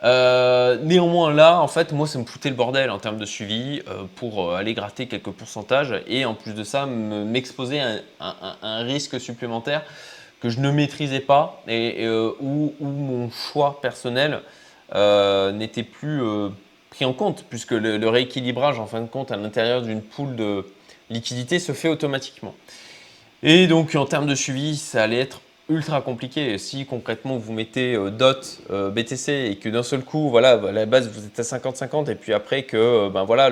Euh, 0.03 0.77
néanmoins, 0.83 1.33
là, 1.33 1.61
en 1.61 1.69
fait, 1.69 1.93
moi, 1.93 2.07
ça 2.07 2.19
me 2.19 2.25
foutait 2.25 2.51
le 2.51 2.57
bordel 2.57 2.91
en 2.91 2.99
termes 2.99 3.17
de 3.17 3.25
suivi 3.25 3.81
euh, 3.89 4.05
pour 4.17 4.51
euh, 4.51 4.57
aller 4.57 4.75
gratter 4.75 5.07
quelques 5.07 5.31
pourcentages 5.31 5.95
et 6.07 6.27
en 6.27 6.35
plus 6.35 6.53
de 6.53 6.63
ça, 6.63 6.85
m'exposer 6.85 7.81
à 8.21 8.37
un, 8.63 8.83
risque 8.83 9.19
supplémentaire 9.19 9.83
que 10.41 10.51
je 10.51 10.61
ne 10.61 10.71
maîtrisais 10.71 11.21
pas 11.21 11.63
et, 11.69 12.07
où, 12.07 12.75
mon 12.81 13.31
choix 13.31 13.81
personnel 13.81 14.41
n'était 15.55 15.85
plus 15.85 16.21
pris 16.91 17.07
en 17.07 17.15
compte 17.15 17.47
puisque 17.49 17.71
le, 17.71 17.97
le, 17.97 18.09
rééquilibrage, 18.11 18.79
en 18.79 18.87
fin 18.87 19.01
de 19.01 19.07
compte, 19.07 19.33
à 19.33 19.39
l'intérieur 19.39 19.81
d'une 19.81 20.03
poule 20.03 20.37
de 20.37 20.67
liquidité 21.11 21.59
se 21.59 21.73
fait 21.73 21.89
automatiquement. 21.89 22.55
Et 23.43 23.67
donc, 23.67 23.95
en 23.95 24.07
termes 24.07 24.27
de 24.27 24.35
suivi, 24.35 24.77
ça 24.77 25.03
allait 25.03 25.21
être 25.21 25.41
ultra 25.69 26.01
compliqué. 26.01 26.59
Si 26.59 26.87
concrètement 26.87 27.37
vous 27.37 27.53
mettez 27.53 27.95
euh, 27.95 28.11
DOT, 28.11 28.37
euh, 28.71 28.91
BTC 28.91 29.51
et 29.51 29.57
que 29.57 29.69
d'un 29.69 29.83
seul 29.83 30.03
coup, 30.03 30.29
voilà, 30.31 30.53
à 30.53 30.73
la 30.73 30.87
base 30.87 31.09
vous 31.09 31.25
êtes 31.25 31.39
à 31.39 31.43
50-50 31.43 32.11
et 32.11 32.15
puis 32.15 32.33
après 32.33 32.65
que 32.65 32.77
euh, 32.77 33.11
ben 33.11 33.25
voilà, 33.25 33.49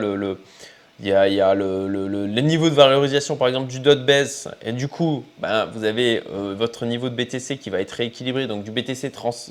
il 1.00 1.08
y 1.08 1.12
a, 1.12 1.54
le, 1.54 2.40
niveau 2.40 2.68
de 2.68 2.74
valorisation 2.74 3.36
par 3.36 3.48
exemple 3.48 3.68
du 3.68 3.80
DOT 3.80 4.04
baisse 4.04 4.48
et 4.62 4.72
du 4.72 4.88
coup 4.88 5.24
ben, 5.38 5.66
vous 5.72 5.84
avez 5.84 6.22
votre 6.30 6.84
niveau 6.84 7.08
de 7.08 7.14
BTC 7.14 7.58
qui 7.58 7.70
va 7.70 7.80
être 7.80 7.92
rééquilibré, 7.92 8.46
donc 8.46 8.62
du 8.62 8.70
BTC 8.70 9.10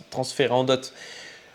transféré 0.10 0.54
en 0.54 0.64
DOT 0.64 0.94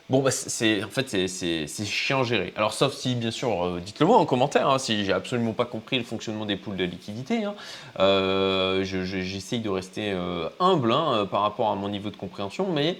Bon, 0.08 0.20
bah, 0.22 0.30
c'est 0.30 0.84
en 0.84 0.88
fait 0.88 1.26
c'est 1.26 1.84
chiant 1.84 2.20
à 2.20 2.24
gérer. 2.24 2.52
Alors 2.56 2.72
sauf 2.72 2.94
si 2.94 3.16
bien 3.16 3.32
sûr, 3.32 3.64
euh, 3.64 3.80
dites-le 3.84 4.06
moi 4.06 4.18
en 4.18 4.24
commentaire 4.24 4.68
hein, 4.70 4.78
si 4.78 5.04
j'ai 5.04 5.12
absolument 5.12 5.52
pas 5.52 5.64
compris 5.64 5.98
le 5.98 6.04
fonctionnement 6.04 6.46
des 6.46 6.56
poules 6.56 6.76
de 6.76 6.84
liquidité. 6.84 7.42
Hein. 7.42 7.56
Euh, 7.98 8.84
j'essaye 8.84 9.58
de 9.58 9.68
rester 9.68 10.12
euh, 10.12 10.48
humble 10.60 10.92
hein, 10.92 11.26
par 11.28 11.40
rapport 11.40 11.70
à 11.70 11.74
mon 11.74 11.88
niveau 11.88 12.10
de 12.10 12.16
compréhension, 12.16 12.68
mais 12.72 12.98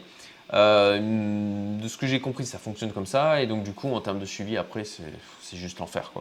de 0.53 1.89
ce 1.89 1.97
que 1.97 2.07
j'ai 2.07 2.21
compris, 2.21 2.47
ça 2.47 2.59
fonctionne 2.59 2.93
comme 2.93 3.07
ça, 3.07 3.43
et 3.43 3.47
donc 3.47 3.65
du 3.65 3.73
coup 3.73 3.89
en 3.93 4.01
termes 4.01 4.21
de 4.21 4.27
suivi 4.27 4.57
après 4.57 4.85
c'est 4.85 5.57
juste 5.57 5.79
l'enfer. 5.79 6.13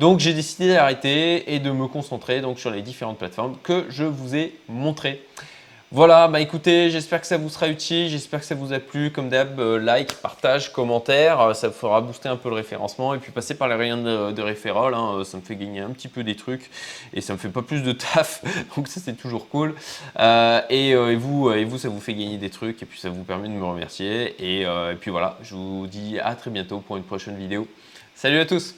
Donc 0.00 0.20
j'ai 0.20 0.34
décidé 0.34 0.68
d'arrêter 0.68 1.54
et 1.54 1.60
de 1.60 1.70
me 1.70 1.86
concentrer 1.86 2.42
donc 2.42 2.58
sur 2.58 2.70
les 2.70 2.82
différentes 2.82 3.18
plateformes 3.18 3.56
que 3.62 3.86
je 3.88 4.04
vous 4.04 4.34
ai 4.34 4.58
montrées. 4.68 5.22
Voilà, 5.92 6.26
bah 6.26 6.40
écoutez, 6.40 6.90
j'espère 6.90 7.20
que 7.20 7.28
ça 7.28 7.36
vous 7.36 7.48
sera 7.48 7.68
utile, 7.68 8.08
j'espère 8.08 8.40
que 8.40 8.46
ça 8.46 8.56
vous 8.56 8.72
a 8.72 8.80
plu. 8.80 9.12
Comme 9.12 9.28
d'hab, 9.28 9.60
euh, 9.60 9.78
like, 9.78 10.14
partage, 10.14 10.72
commentaire, 10.72 11.40
euh, 11.40 11.54
ça 11.54 11.70
fera 11.70 12.00
booster 12.00 12.28
un 12.28 12.34
peu 12.34 12.48
le 12.48 12.56
référencement. 12.56 13.14
Et 13.14 13.18
puis 13.18 13.30
passer 13.30 13.54
par 13.54 13.68
les 13.68 13.76
rayons 13.76 14.02
de, 14.02 14.32
de 14.32 14.42
hein, 14.42 15.14
euh, 15.14 15.22
ça 15.22 15.36
me 15.36 15.42
fait 15.42 15.54
gagner 15.54 15.78
un 15.80 15.90
petit 15.90 16.08
peu 16.08 16.24
des 16.24 16.34
trucs 16.34 16.70
et 17.14 17.20
ça 17.20 17.34
me 17.34 17.38
fait 17.38 17.50
pas 17.50 17.62
plus 17.62 17.82
de 17.84 17.92
taf, 17.92 18.42
donc 18.76 18.88
ça 18.88 19.00
c'est 19.00 19.16
toujours 19.16 19.48
cool. 19.48 19.76
et, 20.18 21.14
vous, 21.14 21.52
et 21.52 21.64
vous, 21.64 21.78
ça 21.78 21.88
vous 21.88 22.00
fait 22.00 22.14
gagner 22.14 22.36
des 22.36 22.50
trucs 22.50 22.82
et 22.82 22.86
puis 22.86 22.98
ça 22.98 23.08
vous 23.08 23.22
permet 23.22 23.46
de 23.46 23.52
me 23.52 23.64
remercier. 23.64 24.34
et 24.40 24.66
puis 25.00 25.12
voilà, 25.12 25.38
je 25.42 25.54
vous 25.54 25.86
dis 25.86 26.18
à 26.18 26.34
très 26.34 26.50
bientôt 26.50 26.80
pour 26.80 26.96
une 26.96 27.04
prochaine 27.04 27.36
vidéo. 27.36 27.68
Salut 28.16 28.40
à 28.40 28.46
tous 28.46 28.74